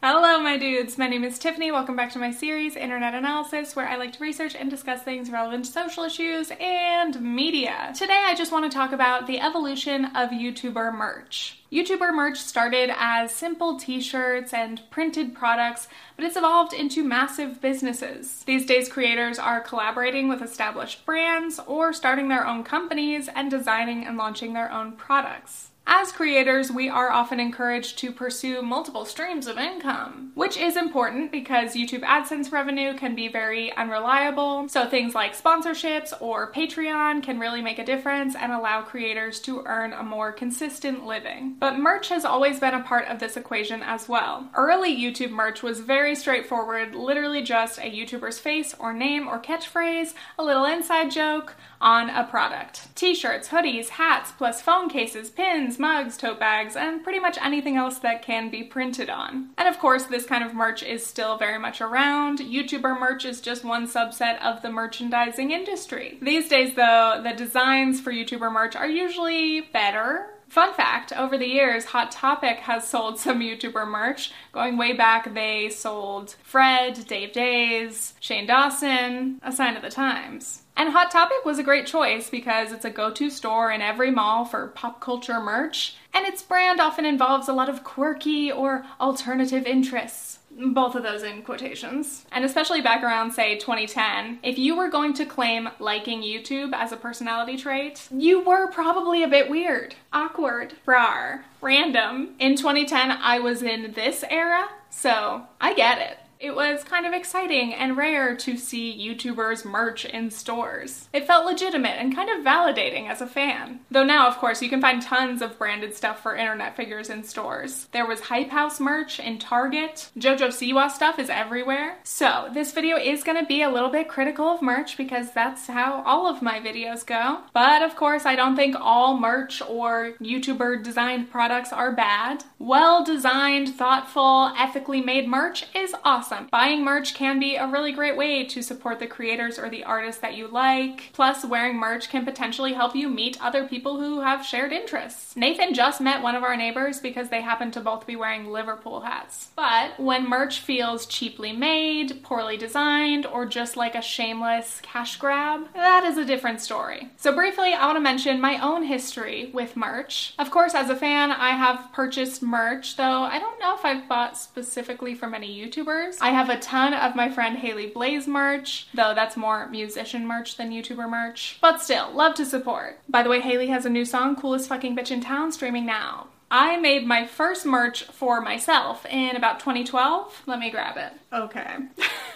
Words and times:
Hello, 0.00 0.38
my 0.38 0.56
dudes. 0.56 0.96
My 0.96 1.08
name 1.08 1.24
is 1.24 1.40
Tiffany. 1.40 1.72
Welcome 1.72 1.96
back 1.96 2.12
to 2.12 2.20
my 2.20 2.30
series, 2.30 2.76
Internet 2.76 3.14
Analysis, 3.14 3.74
where 3.74 3.88
I 3.88 3.96
like 3.96 4.12
to 4.12 4.22
research 4.22 4.54
and 4.54 4.70
discuss 4.70 5.02
things 5.02 5.28
relevant 5.28 5.64
to 5.64 5.72
social 5.72 6.04
issues 6.04 6.52
and 6.60 7.20
media. 7.20 7.92
Today, 7.96 8.22
I 8.24 8.36
just 8.36 8.52
want 8.52 8.70
to 8.70 8.78
talk 8.78 8.92
about 8.92 9.26
the 9.26 9.40
evolution 9.40 10.04
of 10.14 10.30
YouTuber 10.30 10.96
merch. 10.96 11.58
YouTuber 11.72 12.14
merch 12.14 12.38
started 12.38 12.92
as 12.96 13.32
simple 13.32 13.76
t 13.76 14.00
shirts 14.00 14.54
and 14.54 14.88
printed 14.88 15.34
products, 15.34 15.88
but 16.14 16.24
it's 16.24 16.36
evolved 16.36 16.72
into 16.72 17.02
massive 17.02 17.60
businesses. 17.60 18.44
These 18.44 18.66
days, 18.66 18.88
creators 18.88 19.40
are 19.40 19.60
collaborating 19.60 20.28
with 20.28 20.42
established 20.42 21.04
brands 21.04 21.58
or 21.66 21.92
starting 21.92 22.28
their 22.28 22.46
own 22.46 22.62
companies 22.62 23.28
and 23.34 23.50
designing 23.50 24.06
and 24.06 24.16
launching 24.16 24.52
their 24.52 24.70
own 24.70 24.92
products. 24.92 25.70
As 25.90 26.12
creators, 26.12 26.70
we 26.70 26.90
are 26.90 27.10
often 27.10 27.40
encouraged 27.40 27.96
to 28.00 28.12
pursue 28.12 28.60
multiple 28.60 29.06
streams 29.06 29.46
of 29.46 29.56
income, 29.56 30.32
which 30.34 30.58
is 30.58 30.76
important 30.76 31.32
because 31.32 31.74
YouTube 31.74 32.02
AdSense 32.02 32.52
revenue 32.52 32.92
can 32.92 33.14
be 33.14 33.26
very 33.26 33.74
unreliable. 33.74 34.68
So 34.68 34.86
things 34.86 35.14
like 35.14 35.34
sponsorships 35.34 36.12
or 36.20 36.52
Patreon 36.52 37.22
can 37.22 37.40
really 37.40 37.62
make 37.62 37.78
a 37.78 37.86
difference 37.86 38.36
and 38.36 38.52
allow 38.52 38.82
creators 38.82 39.40
to 39.40 39.62
earn 39.64 39.94
a 39.94 40.02
more 40.02 40.30
consistent 40.30 41.06
living. 41.06 41.56
But 41.58 41.78
merch 41.78 42.10
has 42.10 42.26
always 42.26 42.60
been 42.60 42.74
a 42.74 42.82
part 42.82 43.08
of 43.08 43.18
this 43.18 43.38
equation 43.38 43.82
as 43.82 44.10
well. 44.10 44.50
Early 44.54 44.94
YouTube 44.94 45.30
merch 45.30 45.62
was 45.62 45.80
very 45.80 46.14
straightforward, 46.14 46.94
literally 46.94 47.42
just 47.42 47.78
a 47.78 47.90
YouTuber's 47.90 48.38
face 48.38 48.74
or 48.78 48.92
name 48.92 49.26
or 49.26 49.40
catchphrase, 49.40 50.12
a 50.38 50.44
little 50.44 50.66
inside 50.66 51.10
joke, 51.10 51.54
on 51.80 52.10
a 52.10 52.24
product. 52.24 52.94
T-shirts, 52.96 53.48
hoodies, 53.48 53.90
hats, 53.90 54.32
plus 54.32 54.60
phone 54.60 54.88
cases, 54.88 55.30
pins, 55.30 55.77
mugs, 55.78 56.16
tote 56.16 56.38
bags, 56.38 56.76
and 56.76 57.02
pretty 57.02 57.18
much 57.18 57.38
anything 57.42 57.76
else 57.76 57.98
that 57.98 58.22
can 58.22 58.50
be 58.50 58.62
printed 58.62 59.10
on. 59.10 59.50
And 59.56 59.68
of 59.68 59.78
course, 59.78 60.04
this 60.04 60.26
kind 60.26 60.44
of 60.44 60.54
merch 60.54 60.82
is 60.82 61.04
still 61.04 61.36
very 61.38 61.58
much 61.58 61.80
around. 61.80 62.38
YouTuber 62.38 62.98
merch 62.98 63.24
is 63.24 63.40
just 63.40 63.64
one 63.64 63.86
subset 63.86 64.40
of 64.40 64.62
the 64.62 64.70
merchandising 64.70 65.50
industry. 65.50 66.18
These 66.22 66.48
days 66.48 66.74
though, 66.74 67.20
the 67.22 67.32
designs 67.32 68.00
for 68.00 68.12
YouTuber 68.12 68.52
merch 68.52 68.76
are 68.76 68.88
usually 68.88 69.60
better 69.60 70.30
Fun 70.48 70.72
fact 70.72 71.12
over 71.12 71.36
the 71.36 71.46
years, 71.46 71.84
Hot 71.86 72.10
Topic 72.10 72.58
has 72.60 72.88
sold 72.88 73.18
some 73.20 73.40
YouTuber 73.40 73.86
merch. 73.86 74.32
Going 74.52 74.78
way 74.78 74.94
back, 74.94 75.34
they 75.34 75.68
sold 75.68 76.36
Fred, 76.42 77.06
Dave 77.06 77.32
Days, 77.32 78.14
Shane 78.20 78.46
Dawson, 78.46 79.40
a 79.42 79.52
sign 79.52 79.76
of 79.76 79.82
the 79.82 79.90
times. 79.90 80.62
And 80.78 80.90
Hot 80.90 81.10
Topic 81.10 81.44
was 81.44 81.58
a 81.58 81.64
great 81.64 81.88
choice 81.88 82.30
because 82.30 82.70
it's 82.70 82.84
a 82.84 82.90
go 82.90 83.10
to 83.10 83.30
store 83.30 83.72
in 83.72 83.82
every 83.82 84.12
mall 84.12 84.44
for 84.44 84.68
pop 84.68 85.00
culture 85.00 85.40
merch, 85.40 85.96
and 86.14 86.24
its 86.24 86.40
brand 86.40 86.80
often 86.80 87.04
involves 87.04 87.48
a 87.48 87.52
lot 87.52 87.68
of 87.68 87.82
quirky 87.82 88.52
or 88.52 88.86
alternative 89.00 89.66
interests 89.66 90.38
both 90.50 90.94
of 90.94 91.02
those 91.02 91.22
in 91.22 91.42
quotations. 91.42 92.26
And 92.32 92.44
especially 92.44 92.80
back 92.80 93.02
around, 93.02 93.32
say, 93.32 93.58
2010, 93.58 94.40
if 94.42 94.58
you 94.58 94.76
were 94.76 94.88
going 94.88 95.14
to 95.14 95.26
claim 95.26 95.68
liking 95.78 96.22
YouTube 96.22 96.72
as 96.72 96.92
a 96.92 96.96
personality 96.96 97.56
trait, 97.56 98.08
you 98.10 98.40
were 98.40 98.70
probably 98.70 99.22
a 99.22 99.28
bit 99.28 99.50
weird, 99.50 99.94
awkward, 100.12 100.74
rar, 100.86 101.44
random. 101.60 102.34
In 102.38 102.56
2010, 102.56 103.10
I 103.10 103.38
was 103.38 103.62
in 103.62 103.92
this 103.92 104.24
era, 104.30 104.68
so 104.90 105.42
I 105.60 105.74
get 105.74 105.98
it. 105.98 106.18
It 106.40 106.54
was 106.54 106.84
kind 106.84 107.04
of 107.04 107.12
exciting 107.12 107.74
and 107.74 107.96
rare 107.96 108.36
to 108.36 108.56
see 108.56 108.96
YouTubers 108.96 109.64
merch 109.64 110.04
in 110.04 110.30
stores. 110.30 111.08
It 111.12 111.26
felt 111.26 111.46
legitimate 111.46 111.98
and 111.98 112.14
kind 112.14 112.30
of 112.30 112.44
validating 112.44 113.08
as 113.08 113.20
a 113.20 113.26
fan. 113.26 113.80
Though 113.90 114.04
now, 114.04 114.28
of 114.28 114.38
course, 114.38 114.62
you 114.62 114.68
can 114.68 114.80
find 114.80 115.02
tons 115.02 115.42
of 115.42 115.58
branded 115.58 115.94
stuff 115.94 116.22
for 116.22 116.36
internet 116.36 116.76
figures 116.76 117.10
in 117.10 117.24
stores. 117.24 117.88
There 117.90 118.06
was 118.06 118.20
Hype 118.20 118.50
House 118.50 118.78
merch 118.78 119.18
in 119.18 119.38
Target. 119.38 120.10
JoJo 120.16 120.48
Siwa 120.48 120.90
stuff 120.90 121.18
is 121.18 121.28
everywhere. 121.28 121.98
So, 122.04 122.48
this 122.54 122.72
video 122.72 122.96
is 122.96 123.24
to 123.24 123.44
be 123.46 123.62
a 123.62 123.70
little 123.70 123.90
bit 123.90 124.08
critical 124.08 124.46
of 124.46 124.62
merch 124.62 124.96
because 124.96 125.32
that's 125.32 125.66
how 125.66 126.02
all 126.06 126.28
of 126.28 126.40
my 126.40 126.60
videos 126.60 127.04
go. 127.04 127.40
But 127.52 127.82
of 127.82 127.96
course, 127.96 128.24
I 128.24 128.36
don't 128.36 128.56
think 128.56 128.76
all 128.78 129.18
merch 129.18 129.60
or 129.62 130.12
YouTuber 130.20 130.84
designed 130.84 131.30
products 131.30 131.72
are 131.72 131.92
bad. 131.92 132.44
Well 132.58 133.04
designed, 133.04 133.74
thoughtful, 133.74 134.52
ethically 134.56 135.00
made 135.00 135.28
merch 135.28 135.66
is 135.74 135.94
awesome 136.04 136.27
awesome. 136.30 136.48
Buying 136.50 136.84
merch 136.84 137.14
can 137.14 137.38
be 137.38 137.56
a 137.56 137.66
really 137.66 137.92
great 137.92 138.16
way 138.16 138.44
to 138.44 138.62
support 138.62 138.98
the 138.98 139.06
creators 139.06 139.58
or 139.58 139.68
the 139.68 139.84
artists 139.84 140.20
that 140.20 140.34
you 140.34 140.48
like. 140.48 141.10
Plus, 141.12 141.44
wearing 141.44 141.76
merch 141.76 142.10
can 142.10 142.24
potentially 142.24 142.74
help 142.74 142.94
you 142.94 143.08
meet 143.08 143.42
other 143.42 143.66
people 143.66 143.98
who 143.98 144.20
have 144.20 144.44
shared 144.44 144.72
interests. 144.72 145.36
Nathan 145.36 145.74
just 145.74 146.00
met 146.00 146.22
one 146.22 146.34
of 146.34 146.42
our 146.42 146.56
neighbors 146.56 147.00
because 147.00 147.28
they 147.28 147.40
happen 147.40 147.70
to 147.70 147.80
both 147.80 148.06
be 148.06 148.16
wearing 148.16 148.46
Liverpool 148.46 149.00
hats. 149.00 149.48
But 149.56 149.98
when 149.98 150.28
merch 150.28 150.60
feels 150.60 151.06
cheaply 151.06 151.52
made, 151.52 152.22
poorly 152.22 152.56
designed, 152.56 153.26
or 153.26 153.46
just 153.46 153.76
like 153.76 153.94
a 153.94 154.02
shameless 154.02 154.80
cash 154.82 155.16
grab, 155.16 155.72
that 155.74 156.04
is 156.04 156.18
a 156.18 156.24
different 156.24 156.60
story. 156.60 157.08
So, 157.16 157.34
briefly, 157.34 157.72
I 157.72 157.86
want 157.86 157.96
to 157.96 158.00
mention 158.00 158.40
my 158.40 158.58
own 158.58 158.84
history 158.84 159.50
with 159.52 159.76
merch. 159.76 160.34
Of 160.38 160.50
course, 160.50 160.74
as 160.74 160.90
a 160.90 160.96
fan, 160.96 161.30
I 161.30 161.50
have 161.50 161.92
purchased 161.92 162.42
merch, 162.42 162.96
though 162.96 163.22
I 163.22 163.38
don't 163.38 163.60
know 163.60 163.74
if 163.74 163.84
I've 163.84 164.08
bought 164.08 164.36
specifically 164.36 165.14
from 165.14 165.34
any 165.34 165.48
YouTubers. 165.48 166.17
I 166.20 166.30
have 166.30 166.50
a 166.50 166.58
ton 166.58 166.94
of 166.94 167.14
my 167.14 167.28
friend 167.28 167.58
Haley 167.58 167.90
Blais 167.90 168.26
merch, 168.26 168.88
though 168.94 169.14
that's 169.14 169.36
more 169.36 169.68
musician 169.68 170.26
merch 170.26 170.56
than 170.56 170.70
YouTuber 170.70 171.08
merch. 171.08 171.58
But 171.60 171.80
still, 171.80 172.10
love 172.12 172.34
to 172.34 172.46
support. 172.46 172.98
By 173.08 173.22
the 173.22 173.30
way, 173.30 173.40
Haley 173.40 173.68
has 173.68 173.86
a 173.86 173.90
new 173.90 174.04
song, 174.04 174.36
Coolest 174.36 174.68
Fucking 174.68 174.96
Bitch 174.96 175.10
in 175.10 175.20
Town, 175.20 175.52
streaming 175.52 175.86
now. 175.86 176.28
I 176.50 176.78
made 176.78 177.06
my 177.06 177.26
first 177.26 177.66
merch 177.66 178.04
for 178.04 178.40
myself 178.40 179.04
in 179.06 179.36
about 179.36 179.60
2012. 179.60 180.42
Let 180.46 180.58
me 180.58 180.70
grab 180.70 180.96
it. 180.96 181.12
Okay. 181.32 181.76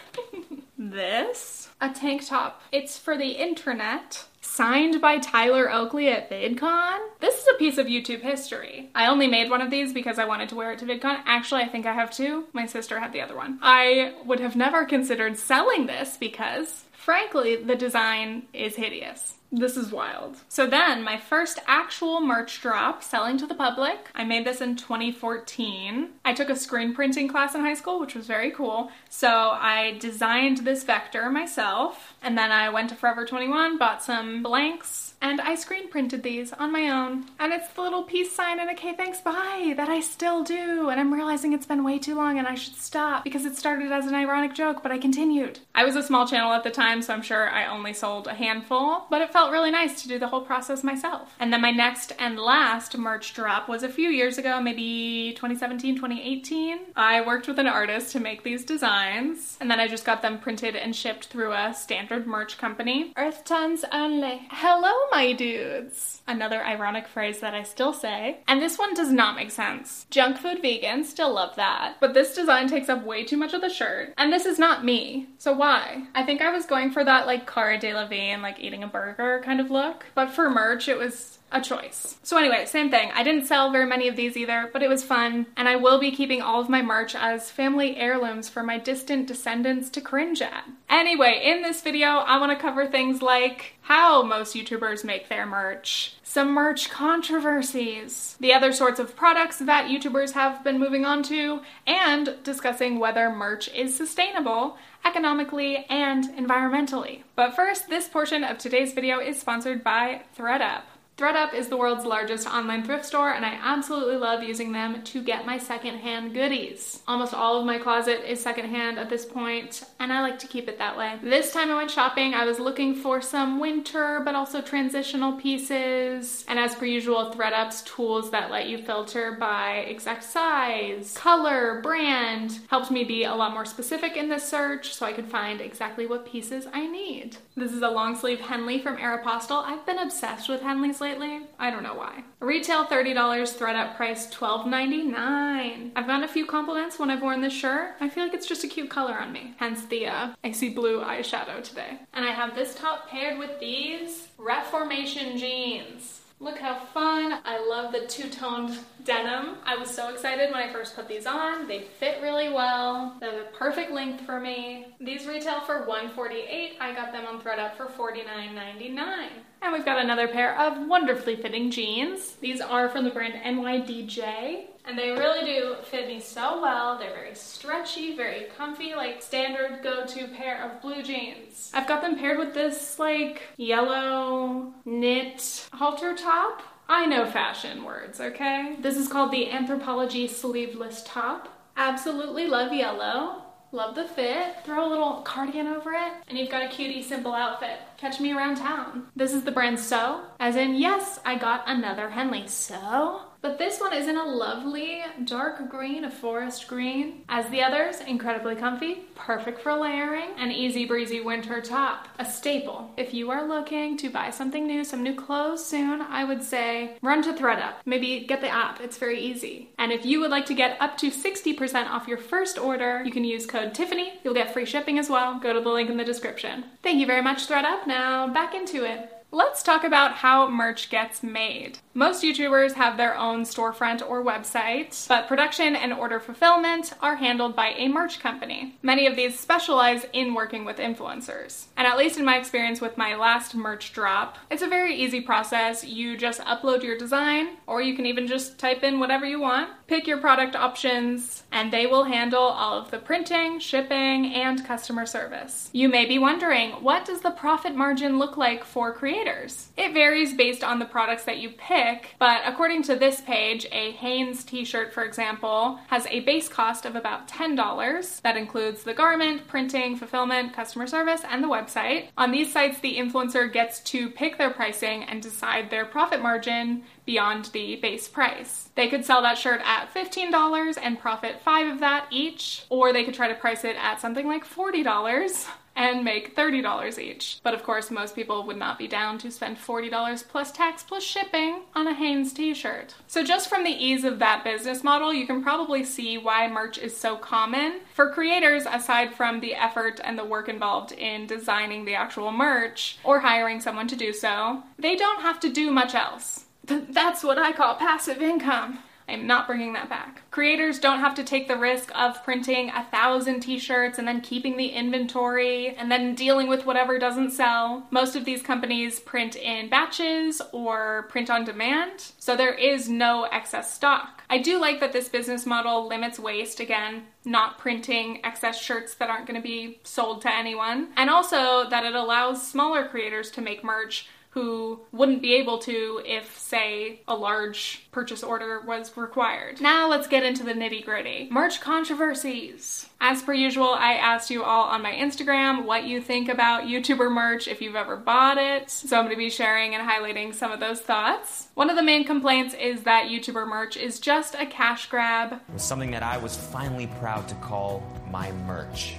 this, 0.79 1.71
a 1.81 1.89
tank 1.91 2.27
top. 2.27 2.63
It's 2.73 2.99
for 2.99 3.17
the 3.17 3.31
internet 3.31 4.27
signed 4.43 5.01
by 5.01 5.19
Tyler 5.19 5.73
Oakley 5.73 6.09
at 6.09 6.29
VidCon. 6.29 6.99
This 7.21 7.39
is 7.39 7.47
a 7.49 7.59
piece 7.59 7.79
of 7.79 7.87
YouTube 7.87 8.21
history. 8.21 8.91
I 8.95 9.07
only 9.07 9.29
made 9.29 9.49
one 9.49 9.63
of 9.63 9.71
these 9.71 9.95
because 9.95 10.19
I 10.19 10.27
wanted 10.27 10.51
to 10.51 10.57
wear 10.57 10.73
it 10.73 10.81
to 10.81 10.85
VidCon. 10.85 11.23
Actually, 11.25 11.63
I 11.63 11.69
think 11.69 11.87
I 11.87 11.95
have 11.95 12.11
two. 12.11 12.45
My 12.53 12.67
sister 12.67 12.99
had 12.99 13.13
the 13.13 13.23
other 13.23 13.37
one. 13.37 13.59
I 13.63 14.15
would 14.27 14.41
have 14.41 14.57
never 14.57 14.85
considered 14.85 15.39
selling 15.39 15.87
this 15.87 16.17
because, 16.17 16.85
frankly, 16.93 17.57
the 17.57 17.77
design 17.77 18.43
is 18.53 18.77
hideous. 18.77 19.35
This 19.55 19.77
is 19.77 19.93
wild. 19.93 20.39
So 20.49 20.67
then, 20.67 21.03
my 21.03 21.19
first 21.19 21.59
actual 21.67 22.23
merch 22.23 22.63
drop 22.63 23.03
selling 23.03 23.37
to 23.37 23.47
the 23.47 23.55
public, 23.55 24.09
I 24.15 24.25
made 24.25 24.47
this 24.47 24.63
in 24.63 24.77
2014. 24.77 26.09
I 26.25 26.33
took 26.33 26.49
a 26.49 26.57
screen 26.57 26.95
printing 26.95 27.29
class 27.29 27.55
in 27.55 27.61
high 27.61 27.75
school, 27.75 28.01
which 28.01 28.15
was 28.15 28.27
very 28.27 28.51
cool. 28.51 28.91
So 29.11 29.29
I 29.29 29.99
designed 30.01 30.59
this 30.59 30.85
vector 30.85 31.29
myself, 31.29 32.15
and 32.23 32.39
then 32.39 32.51
I 32.51 32.71
went 32.71 32.89
to 32.89 32.95
Forever 32.95 33.27
21, 33.27 33.77
bought 33.77 34.03
some 34.03 34.43
blanks, 34.43 35.13
and 35.21 35.41
I 35.41 35.55
screen 35.55 35.89
printed 35.89 36.23
these 36.23 36.53
on 36.55 36.73
my 36.73 36.89
own. 36.89 37.27
And 37.39 37.53
it's 37.53 37.69
the 37.75 37.83
little 37.83 38.03
peace 38.03 38.35
sign 38.35 38.59
and 38.59 38.71
a 38.71 38.75
K 38.75 38.95
thanks 38.95 39.21
bye 39.21 39.75
that 39.77 39.89
I 39.89 40.01
still 40.01 40.43
do. 40.43 40.89
And 40.89 40.99
I'm 40.99 41.13
realizing 41.13 41.53
it's 41.53 41.67
been 41.67 41.85
way 41.85 41.99
too 41.99 42.15
long 42.15 42.39
and 42.39 42.49
I 42.49 42.55
should 42.55 42.75
stop 42.75 43.23
because 43.23 43.45
it 43.45 43.57
started 43.57 43.93
as 43.93 44.07
an 44.07 44.15
ironic 44.15 44.55
joke, 44.55 44.83
but 44.83 44.91
I 44.91 44.99
continued. 44.99 45.61
I 45.75 45.85
was 45.85 45.95
a 45.95 46.03
small 46.03 46.27
channel 46.27 46.53
at 46.53 46.65
the 46.65 46.71
time, 46.71 47.03
so 47.03 47.13
I'm 47.13 47.23
sure 47.23 47.49
I 47.51 47.67
only 47.67 47.93
sold 47.93 48.27
a 48.27 48.35
handful, 48.35 49.07
but 49.11 49.21
it 49.21 49.33
felt 49.33 49.42
really 49.51 49.71
nice 49.71 50.03
to 50.03 50.09
do 50.09 50.19
the 50.19 50.29
whole 50.29 50.43
process 50.43 50.85
myself. 50.85 51.35
And 51.41 51.53
then 51.53 51.61
my 51.61 51.71
next 51.71 52.13
and 52.19 52.39
last 52.39 52.97
merch 52.97 53.35
drop 53.35 53.69
was 53.69 53.83
a 53.83 53.89
few 53.89 54.11
years 54.11 54.39
ago, 54.39 54.61
maybe 54.61 55.33
2017, 55.35 55.97
2018. 55.97 56.79
I 56.95 57.27
worked 57.27 57.49
with 57.49 57.59
an 57.59 57.67
artist 57.67 58.13
to 58.13 58.21
make 58.21 58.43
these 58.43 58.65
designs, 58.65 59.57
and 59.61 59.71
then 59.71 59.81
I 59.81 59.89
just 59.89 60.05
got 60.05 60.23
them 60.23 60.39
printed 60.39 60.77
and 60.77 60.95
shipped 60.95 61.27
through 61.27 61.53
a 61.53 61.75
standard 61.75 62.27
merch 62.27 62.59
company. 62.59 63.13
Earth 63.17 63.45
tons 63.45 63.85
only. 63.93 64.43
Hello, 64.51 64.93
my 65.11 65.33
dudes. 65.33 66.23
Another 66.29 66.63
ironic 66.63 67.09
phrase 67.09 67.41
that 67.41 67.55
I 67.55 67.63
still 67.63 67.93
say. 67.93 68.39
And 68.47 68.63
this 68.63 68.79
one 68.79 68.95
does 68.95 69.11
not 69.11 69.37
make 69.37 69.51
sense. 69.51 70.07
Junk 70.11 70.39
food 70.39 70.63
vegan, 70.63 71.05
still 71.05 71.33
love 71.33 71.57
that. 71.57 71.97
But 72.01 72.15
this 72.15 72.35
design 72.35 72.69
takes 72.69 72.89
up 72.89 73.05
way 73.05 73.25
too 73.25 73.37
much 73.37 73.55
of 73.55 73.61
the 73.61 73.69
shirt. 73.69 74.15
And 74.17 74.33
this 74.33 74.47
is 74.47 74.59
not 74.59 74.85
me. 74.85 75.29
So 75.39 75.53
why? 75.53 76.05
I 76.15 76.23
think 76.25 76.41
I 76.41 76.53
was 76.53 76.67
going 76.67 76.91
for 76.91 77.05
that 77.05 77.27
like 77.27 77.51
Cara 77.51 77.79
Delevingne, 77.79 78.41
like 78.43 78.61
eating 78.61 78.83
a 78.83 78.87
burger 78.87 79.32
kind 79.41 79.61
of 79.61 79.71
look. 79.71 80.07
But 80.15 80.31
for 80.31 80.51
merch, 80.51 80.89
it 80.89 80.99
was 80.99 81.39
a 81.53 81.61
choice. 81.61 82.17
So 82.23 82.37
anyway, 82.37 82.65
same 82.67 82.91
thing. 82.91 83.11
I 83.15 83.23
didn't 83.23 83.47
sell 83.47 83.71
very 83.71 83.87
many 83.87 84.09
of 84.09 84.17
these 84.17 84.37
either, 84.37 84.71
but 84.73 84.83
it 84.83 84.89
was 84.89 85.05
fun, 85.05 85.47
and 85.57 85.69
I 85.69 85.77
will 85.77 85.99
be 85.99 86.11
keeping 86.11 86.43
all 86.43 86.61
of 86.61 86.69
my 86.69 86.83
merch 86.83 87.15
as 87.15 87.51
family 87.51 87.97
heirlooms 87.97 88.49
for 88.49 88.63
my 88.63 88.79
distant 88.79 89.27
descendants 89.27 89.91
to 89.91 90.01
cringe 90.01 90.43
at. 90.43 90.65
Anyway, 90.89 91.41
in 91.45 91.63
this 91.63 91.83
video, 91.83 92.09
I 92.09 92.39
want 92.39 92.53
to 92.53 92.59
cover 92.63 92.87
things 92.87 93.23
like 93.23 93.75
how 93.83 94.23
most 94.23 94.55
YouTubers 94.55 95.05
make 95.05 95.29
their 95.29 95.45
merch, 95.47 96.17
some 96.23 96.53
merch 96.53 96.89
controversies, 96.89 98.37
the 98.41 98.55
other 98.55 98.73
sorts 98.73 98.99
of 98.99 99.17
products 99.17 99.59
that 99.59 99.91
YouTubers 99.91 100.33
have 100.33 100.65
been 100.65 100.79
moving 100.79 101.05
on 101.05 101.23
to, 101.25 101.61
and 101.87 102.37
discussing 102.43 102.99
whether 102.99 103.31
merch 103.31 103.69
is 103.75 103.97
sustainable 103.97 104.77
economically 105.05 105.85
and 105.91 106.25
environmentally. 106.37 107.23
But 107.35 107.57
first, 107.57 107.89
this 107.89 108.09
portion 108.09 108.45
of 108.45 108.59
today's 108.59 108.93
video 108.93 109.19
is 109.19 109.41
sponsored 109.41 109.83
by 109.83 110.23
ThredUp. 110.39 110.83
ThredUp 111.19 111.55
is 111.55 111.69
the 111.69 111.77
world's 111.77 112.07
largest 112.07 112.49
online 112.49 112.83
thrift 112.85 113.05
store, 113.05 113.31
and 113.33 113.45
I 113.45 113.59
absolutely 113.63 114.17
love 114.17 114.43
using 114.43 114.73
them 114.73 115.03
to 115.03 115.23
get 115.23 115.45
my 115.45 115.59
secondhand 115.59 116.33
goodies. 116.33 117.03
Almost 117.07 117.35
all 117.35 117.61
of 117.61 117.67
my 117.67 117.79
closet 117.79 118.29
is 118.29 118.43
secondhand 118.43 118.99
at 118.99 119.11
this 119.11 119.27
point, 119.27 119.85
and 120.01 120.13
I 120.13 120.23
like 120.23 120.39
to 120.41 120.47
keep 120.47 120.69
it 120.69 120.79
that 120.79 120.97
way. 120.97 121.19
This 121.23 121.53
time 121.53 121.71
I 121.71 121.77
went 121.77 121.91
shopping, 121.91 122.33
I 122.33 122.47
was 122.47 122.59
looking 122.59 122.95
for 122.95 123.21
some 123.21 123.61
winter 123.61 124.23
but 124.25 124.35
also 124.35 124.63
transitional 124.63 125.35
pieces, 125.35 126.47
and 126.49 126.59
as 126.59 126.75
per 126.75 126.87
usual, 126.87 127.31
ThredUp's 127.31 127.83
tools 127.83 128.31
that 128.31 128.51
let 128.51 128.69
you 128.69 128.79
filter 128.79 129.37
by 129.39 129.85
exact 129.89 130.25
size, 130.25 131.13
color, 131.15 131.81
brand 131.83 132.61
helped 132.69 132.91
me 132.91 133.05
be 133.05 133.25
a 133.25 133.35
lot 133.35 133.53
more 133.53 133.67
specific 133.67 134.17
in 134.17 134.31
this 134.31 134.49
search 134.49 134.95
so 134.95 135.05
I 135.05 135.13
could 135.13 135.29
find 135.29 135.61
exactly 135.61 136.07
what 136.07 136.27
pieces 136.27 136.67
I 136.73 136.87
need. 136.87 137.37
This 137.55 137.73
is 137.73 137.83
a 137.83 137.91
long 137.91 138.17
sleeve 138.17 138.41
Henley 138.41 138.81
from 138.81 138.97
Aeropostale. 138.97 139.65
I've 139.65 139.85
been 139.85 139.99
obsessed 139.99 140.49
with 140.49 140.63
Henleys 140.63 141.02
lately. 141.03 141.41
I 141.59 141.71
don't 141.71 141.83
know 141.83 141.95
why. 141.95 142.25
Retail 142.41 142.87
$30, 142.87 143.15
ThredUp 143.15 143.97
price 143.97 144.27
$12.99. 144.29 145.91
I've 145.95 146.07
gotten 146.07 146.25
a 146.25 146.29
few 146.29 146.47
compliments 146.47 146.99
when 146.99 147.11
I've 147.11 147.21
worn 147.21 147.43
this 147.43 147.53
shirt. 147.53 147.97
I 148.01 148.09
feel 148.09 148.25
like 148.25 148.33
it's 148.33 148.47
just 148.47 148.65
a 148.65 148.69
cute 148.69 148.89
color 148.89 149.15
on 149.15 149.33
me, 149.33 149.55
hence 149.59 149.85
the 149.85 150.07
uh, 150.07 150.29
icy 150.43 150.71
blue 150.71 151.01
eyeshadow 151.01 151.63
today. 151.63 151.99
And 152.15 152.25
I 152.25 152.31
have 152.31 152.55
this 152.55 152.75
top 152.75 153.09
paired 153.11 153.39
with 153.39 153.61
these 153.61 154.29
Reformation 154.39 155.37
jeans. 155.37 156.22
Look 156.43 156.59
how 156.59 156.87
fun. 156.93 157.39
I 157.45 157.65
love 157.65 157.93
the 157.93 158.05
two-toned 158.09 158.77
denim. 159.05 159.59
I 159.65 159.77
was 159.77 159.89
so 159.89 160.13
excited 160.13 160.51
when 160.51 160.61
I 160.61 160.73
first 160.73 160.97
put 160.97 161.07
these 161.07 161.25
on. 161.25 161.69
They 161.69 161.83
fit 162.01 162.21
really 162.21 162.49
well. 162.49 163.17
They're 163.21 163.45
the 163.45 163.57
perfect 163.57 163.93
length 163.93 164.27
for 164.27 164.41
me. 164.41 164.89
These 164.99 165.25
retail 165.25 165.61
for 165.61 165.87
148. 165.87 166.79
I 166.81 166.95
got 166.95 167.13
them 167.13 167.27
on 167.27 167.41
ThredUp 167.41 167.77
for 167.77 167.87
$49.99. 167.87 169.29
And 169.63 169.73
we've 169.73 169.85
got 169.85 170.01
another 170.01 170.27
pair 170.27 170.59
of 170.59 170.89
wonderfully 170.89 171.37
fitting 171.37 171.71
jeans. 171.71 172.35
These 172.41 172.61
are 172.61 172.89
from 172.89 173.05
the 173.05 173.11
brand 173.11 173.35
NYDJ. 173.35 174.65
And 174.85 174.99
they 174.99 175.11
really 175.11 175.45
do 175.45 175.77
fit 175.85 176.09
me 176.09 176.21
so 176.21 176.61
well. 176.61 176.99
They're 176.99 177.15
very 177.15 177.35
stretchy, 177.35 178.17
very 178.17 178.47
comfy, 178.57 178.95
like 178.95 179.23
standard 179.23 179.81
go-to 179.83 180.27
pair 180.29 180.63
of 180.63 180.83
blue 180.83 181.03
jeans. 181.03 181.71
I've 181.73 181.87
got 181.87 182.03
them 182.03 182.19
paired 182.19 182.39
with 182.39 182.53
this 182.55 182.99
like 182.99 183.43
yellow 183.57 184.73
knit 184.85 185.69
halter 185.73 186.17
top. 186.17 186.63
I 186.89 187.07
know 187.07 187.27
fashion 187.27 187.85
words, 187.85 188.21
okay? 188.21 188.77
This 188.81 188.97
is 188.97 189.09
called 189.09 189.31
the 189.31 189.47
Anthropologie 189.47 190.29
sleeveless 190.29 191.03
top. 191.07 191.49
Absolutely 191.77 192.49
love 192.49 192.73
yellow. 192.73 193.43
Love 193.75 193.95
the 193.95 194.05
fit. 194.05 194.57
Throw 194.67 194.87
a 194.87 194.91
little 194.91 195.23
cardigan 195.23 195.67
over 195.67 195.93
it, 195.93 196.13
and 196.29 196.37
you've 196.37 196.51
got 196.51 196.63
a 196.63 196.69
cutie 196.69 197.03
simple 197.03 197.33
outfit. 197.33 197.79
Catch 197.97 198.21
me 198.21 198.33
around 198.35 198.57
town. 198.57 199.07
This 199.17 199.33
is 199.33 199.45
the 199.45 199.51
brand 199.51 199.81
So, 199.81 200.21
as 200.39 200.57
in, 200.57 200.75
yes, 200.75 201.19
I 201.25 201.39
got 201.39 201.65
another 201.67 202.11
Henley. 202.11 202.47
So, 202.49 203.23
but 203.43 203.59
this 203.59 203.81
one 203.81 203.93
is 203.93 204.07
in 204.07 204.17
a 204.17 204.25
lovely 204.25 205.03
dark 205.25 205.69
green, 205.69 206.05
a 206.05 206.11
forest 206.11 206.69
green. 206.69 207.25
As 207.29 207.49
the 207.51 207.63
others, 207.63 208.01
incredibly 208.01 208.55
comfy, 208.55 209.01
perfect 209.17 209.61
for 209.61 209.75
layering, 209.75 210.31
an 210.39 210.53
easy 210.53 210.87
breezy 210.87 211.21
winter 211.21 211.61
top, 211.61 212.09
a 212.19 212.25
staple. 212.25 212.93
If 212.97 213.13
you 213.13 213.31
are 213.31 213.47
looking 213.47 213.97
to 213.99 214.09
buy 214.09 214.31
something 214.31 214.67
new, 214.67 214.85
some 214.85 215.03
new 215.03 215.15
clothes 215.15 215.67
soon, 215.67 216.01
I 216.01 216.25
would 216.25 216.43
say 216.43 216.97
run 217.03 217.23
to 217.23 217.33
ThredUp. 217.33 217.75
Maybe 217.85 218.25
get 218.27 218.41
the 218.41 218.49
app, 218.49 218.81
it's 218.81 218.97
very 218.97 219.21
easy. 219.21 219.71
And 219.77 219.91
if 219.91 220.07
you 220.07 220.21
would 220.21 220.31
like 220.31 220.47
to 220.47 220.55
get 220.55 220.81
up 220.81 220.97
to 220.99 221.11
60% 221.11 221.89
off 221.89 222.07
your 222.07 222.19
first 222.19 222.59
order, 222.59 223.03
you 223.05 223.11
can 223.11 223.25
use 223.25 223.45
code 223.45 223.75
Tiffany. 223.75 224.21
You'll 224.23 224.35
get 224.35 224.53
free 224.53 224.67
shipping 224.67 224.99
as 224.99 225.11
well. 225.11 225.41
Go 225.41 225.53
to 225.53 225.61
the 225.61 225.69
link 225.69 225.91
in 225.91 225.97
the 225.97 226.05
description. 226.05 226.65
Thank 226.83 227.01
you 227.01 227.07
very 227.07 227.23
much, 227.23 227.49
ThredUp. 227.49 227.87
Now 227.89 228.29
back 228.33 228.55
into 228.55 228.85
it. 228.85 229.22
Let's 229.35 229.63
talk 229.63 229.83
about 229.83 230.17
how 230.17 230.47
merch 230.51 230.91
gets 230.91 231.23
made. 231.23 231.79
Most 231.95 232.23
YouTubers 232.23 232.75
have 232.75 232.99
their 232.99 233.17
own 233.17 233.45
storefront 233.45 234.07
or 234.07 234.23
website, 234.23 235.09
but 235.09 235.27
production 235.27 235.75
and 235.75 235.91
order 235.91 236.21
fulfillment 236.21 236.93
are 237.01 237.17
handled 237.17 237.57
by 237.57 237.69
a 237.69 237.89
merch 237.89 238.21
company. 238.21 238.77
Many 238.83 239.07
of 239.07 239.17
these 239.17 239.41
specialize 239.41 240.05
in 240.13 240.35
working 240.35 240.67
with 240.67 240.77
influencers. 240.77 241.65
And 241.79 241.87
at 241.87 241.97
least 241.97 242.19
in 242.19 242.27
my 242.27 242.37
experience 242.37 242.83
with 242.83 242.99
my 242.99 243.15
last 243.17 243.55
merch 243.55 243.95
drop, 243.95 244.37
it's 244.51 244.61
a 244.61 244.69
very 244.69 244.95
easy 244.95 245.23
process. 245.23 245.83
You 245.83 246.19
just 246.19 246.43
upload 246.43 246.83
your 246.83 246.99
design, 246.99 247.57
or 247.67 247.81
you 247.81 247.97
can 247.97 248.05
even 248.05 248.27
just 248.27 248.59
type 248.59 248.83
in 248.83 249.01
whatever 249.01 249.25
you 249.25 249.41
want, 249.41 249.71
pick 249.93 250.07
your 250.07 250.17
product 250.17 250.57
options, 250.57 251.43
and 251.53 251.71
they 251.71 251.85
will 251.85 252.05
handle 252.05 252.41
all 252.41 252.79
of 252.79 252.91
the 252.91 252.99
printing, 252.99 253.59
shipping, 253.59 254.33
and 254.33 254.65
customer 254.65 255.05
service. 255.05 255.69
You 255.75 255.87
may 255.91 256.07
be 256.07 256.19
wondering, 256.19 256.71
what 256.83 257.05
does 257.05 257.21
the 257.21 257.31
profit 257.31 257.75
margin 257.75 258.19
look 258.19 258.39
like 258.39 258.65
for 258.65 258.95
creators? 258.95 259.69
It 259.77 259.93
varies 259.93 260.33
based 260.33 260.65
on 260.65 260.79
the 260.79 260.87
products 260.87 261.25
that 261.25 261.41
you 261.41 261.51
pick, 261.51 262.15
but 262.19 262.41
according 262.47 262.85
to 262.85 262.97
this 262.97 263.21
page, 263.21 263.67
a 263.71 263.91
Hanes 263.91 264.45
t 264.45 264.65
shirt, 264.65 264.95
for 264.95 265.05
example, 265.05 265.79
has 265.89 266.07
a 266.07 266.21
base 266.21 266.49
cost 266.49 266.87
of 266.87 266.97
about 266.97 267.29
$10. 267.29 268.23
That 268.23 268.39
includes 268.39 268.85
the 268.85 268.95
garment, 268.95 269.47
printing, 269.47 269.97
fulfillment, 269.97 270.55
customer 270.55 270.87
service, 270.87 271.21
and 271.29 271.45
the 271.45 271.49
website. 271.49 272.09
On 272.17 272.31
these 272.31 272.51
sites, 272.51 272.81
the 272.81 272.97
influencer 272.97 273.53
gets 273.53 273.81
to 273.81 274.09
pick 274.09 274.39
their 274.39 274.55
pricing 274.55 275.03
and 275.03 275.21
decide 275.21 275.69
their 275.69 275.85
profit 275.85 276.23
margin 276.23 276.85
beyond 277.05 277.47
the 277.47 277.77
base 277.77 278.09
price. 278.09 278.71
They 278.75 278.89
could 278.89 279.05
sell 279.05 279.23
that 279.23 279.39
shirt 279.39 279.61
at 279.65 279.93
$15 279.93 280.79
and 280.81 280.99
profit 280.99 281.41
5 281.43 281.75
of 281.75 281.81
that 281.81 282.07
each, 282.11 282.65
or 282.69 282.93
they 282.93 283.05
could 283.05 283.15
try 283.15 283.29
to 283.29 283.35
price 283.35 283.65
it 283.65 283.77
at 283.77 284.01
something 284.01 284.27
like 284.27 284.47
$40 284.47 285.49
and 285.75 286.05
make 286.05 286.37
$30 286.37 286.99
each. 286.99 287.41
But 287.43 287.55
of 287.55 287.63
course, 287.63 287.91
most 287.91 288.15
people 288.15 288.45
would 288.45 288.57
not 288.57 288.79
be 288.79 288.87
down 288.87 289.19
to 289.19 289.31
spend 289.31 289.59
$40 289.59 290.29
plus 290.29 290.53
tax 290.53 290.83
plus 290.83 291.03
shipping 291.03 291.63
on 291.75 291.87
a 291.87 291.95
Hanes 291.95 292.33
t 292.33 292.55
shirt. 292.55 292.95
So, 293.07 293.25
just 293.25 293.49
from 293.49 293.65
the 293.65 293.71
ease 293.71 294.05
of 294.05 294.19
that 294.19 294.45
business 294.45 294.85
model, 294.85 295.13
you 295.13 295.27
can 295.27 295.43
probably 295.43 295.85
see 295.85 296.19
why 296.19 296.49
merch 296.49 296.79
is 296.79 296.97
so 296.97 297.17
common. 297.17 297.81
For 297.95 298.11
creators, 298.11 298.65
aside 298.67 299.15
from 299.15 299.41
the 299.41 299.55
effort 299.55 300.01
and 300.05 300.19
the 300.19 300.25
work 300.25 300.49
involved 300.49 300.93
in 300.93 301.27
designing 301.27 301.85
the 301.85 301.95
actual 301.95 302.33
merch 302.33 302.99
or 303.05 303.21
hiring 303.21 303.61
someone 303.61 303.89
to 303.89 303.97
do 303.97 304.13
so, 304.13 304.63
they 304.79 304.97
don't 304.97 305.23
have 305.23 305.41
to 305.41 305.49
do 305.49 305.71
much 305.71 305.95
else. 305.95 306.47
That's 306.91 307.23
what 307.23 307.39
I 307.39 307.53
call 307.53 307.77
passive 307.77 308.21
income. 308.21 308.79
I'm 309.09 309.27
not 309.27 309.47
bringing 309.47 309.73
that 309.75 309.89
back. 309.89 310.23
Creators 310.31 310.79
don't 310.79 311.01
have 311.01 311.15
to 311.17 311.25
take 311.25 311.49
the 311.49 311.57
risk 311.57 311.91
of 311.95 312.23
printing 312.25 312.71
a 312.71 312.85
thousand 312.85 313.41
t 313.41 313.59
shirts 313.59 313.99
and 313.99 314.07
then 314.07 314.21
keeping 314.21 314.57
the 314.57 314.69
inventory 314.69 315.75
and 315.77 315.91
then 315.91 316.15
dealing 316.15 316.49
with 316.49 316.65
whatever 316.65 316.99
doesn't 316.99 317.33
sell. 317.33 317.87
Most 317.91 318.17
of 318.17 318.25
these 318.25 318.43
companies 318.43 319.01
print 319.01 319.37
in 319.37 319.69
batches 319.69 320.41
or 320.53 321.07
print 321.11 321.31
on 321.31 321.45
demand, 321.45 322.13
so 322.19 322.37
there 322.37 322.55
is 322.55 322.89
no 322.89 323.25
excess 323.25 323.75
stock. 323.75 324.23
I 324.31 324.39
do 324.39 324.59
like 324.59 324.81
that 324.81 324.93
this 324.93 325.09
business 325.09 325.45
model 325.45 325.87
limits 325.87 326.19
waste 326.19 326.61
again, 326.61 327.05
not 327.25 327.59
printing 327.59 328.25
excess 328.25 328.59
shirts 328.59 328.95
that 328.95 329.11
aren't 329.11 329.27
going 329.27 329.41
to 329.41 329.47
be 329.47 329.81
sold 329.85 330.23
to 330.23 330.33
anyone, 330.33 330.89
and 330.97 331.11
also 331.11 331.69
that 331.69 331.85
it 331.85 331.95
allows 331.95 332.49
smaller 332.49 332.87
creators 332.87 333.31
to 333.33 333.43
make 333.43 333.63
merch 333.63 334.07
who 334.33 334.81
wouldn't 334.93 335.21
be 335.21 335.35
able 335.35 335.59
to 335.59 336.01
if, 336.07 336.39
say, 336.39 337.01
a 337.07 337.15
large 337.15 337.87
purchase 337.93 338.23
order 338.23 338.63
was 338.63 338.97
required. 338.97 339.61
Now 339.61 339.91
let's 339.91 340.07
get 340.07 340.23
into 340.23 340.43
the 340.43 340.55
nitty 340.55 340.87
gritty. 340.87 341.29
Merch 341.31 341.61
controversies. 341.61 342.89
As 342.99 343.23
per 343.23 343.35
usual, 343.35 343.69
I 343.69 343.95
asked 343.95 344.31
you 344.31 344.43
all 344.43 344.65
on 344.65 344.81
my 344.81 344.93
Instagram 344.93 345.67
what 345.67 345.85
you 345.85 346.01
think 346.01 346.31
about 346.31 346.65
YouTuber 346.65 347.13
merch 347.13 347.47
if 347.47 347.61
you've 347.61 347.77
ever 347.77 347.97
bought 347.97 348.39
it. 348.39 348.71
So 348.71 348.97
I'm 348.97 349.05
going 349.05 349.15
to 349.15 349.19
be 349.19 349.29
sharing 349.29 349.75
and 349.75 349.87
highlighting 349.87 350.35
some 350.35 350.51
of 350.51 350.61
those 350.61 350.81
thoughts. 350.81 351.49
One 351.55 351.69
of 351.69 351.77
the 351.77 351.83
main 351.83 352.05
complaints 352.05 352.55
is 352.55 352.85
that 352.85 353.09
YouTuber 353.09 353.47
merch 353.47 353.77
is 353.77 354.01
just 354.01 354.35
a 354.35 354.47
cash 354.47 354.89
grab. 354.89 355.41
Something 355.57 355.91
that 355.91 356.03
I 356.03 356.17
was 356.17 356.37
finally 356.37 356.87
proud 356.99 357.29
to 357.29 357.35
call 357.37 357.83
my 358.11 358.33
merch 358.47 358.95